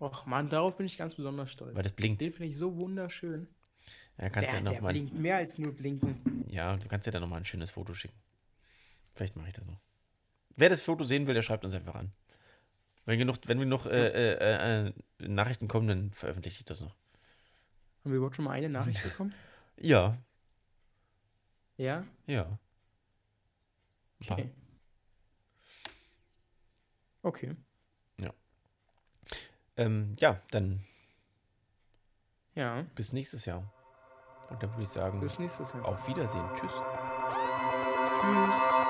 [0.00, 1.76] Och Mann, darauf bin ich ganz besonders stolz.
[1.76, 2.20] Weil das blinkt.
[2.20, 3.46] Den finde ich so wunderschön.
[4.18, 6.44] Ja, kannst der ja noch der mal, blinkt mehr als nur blinken.
[6.48, 8.18] ja, du kannst ja dann nochmal ein schönes Foto schicken.
[9.14, 9.80] Vielleicht mache ich das noch.
[10.56, 12.12] Wer das Foto sehen will, der schreibt uns einfach an.
[13.04, 16.94] Wenn genug, wenn wir noch äh, äh, äh, Nachrichten kommen, dann veröffentliche ich das noch.
[18.04, 19.34] Haben wir überhaupt schon mal eine Nachricht bekommen?
[19.76, 20.18] Ja,
[21.76, 22.04] Ja?
[22.26, 22.58] ja.
[24.28, 24.50] Okay.
[27.22, 27.56] Okay.
[29.76, 30.84] Ähm, ja, dann
[32.54, 32.84] Ja.
[32.94, 33.62] bis nächstes Jahr.
[34.50, 35.84] Und dann würde ich sagen, Bis nächstes Jahr.
[35.86, 36.44] auf Wiedersehen.
[36.54, 36.72] Tschüss.
[38.20, 38.81] Tschüss.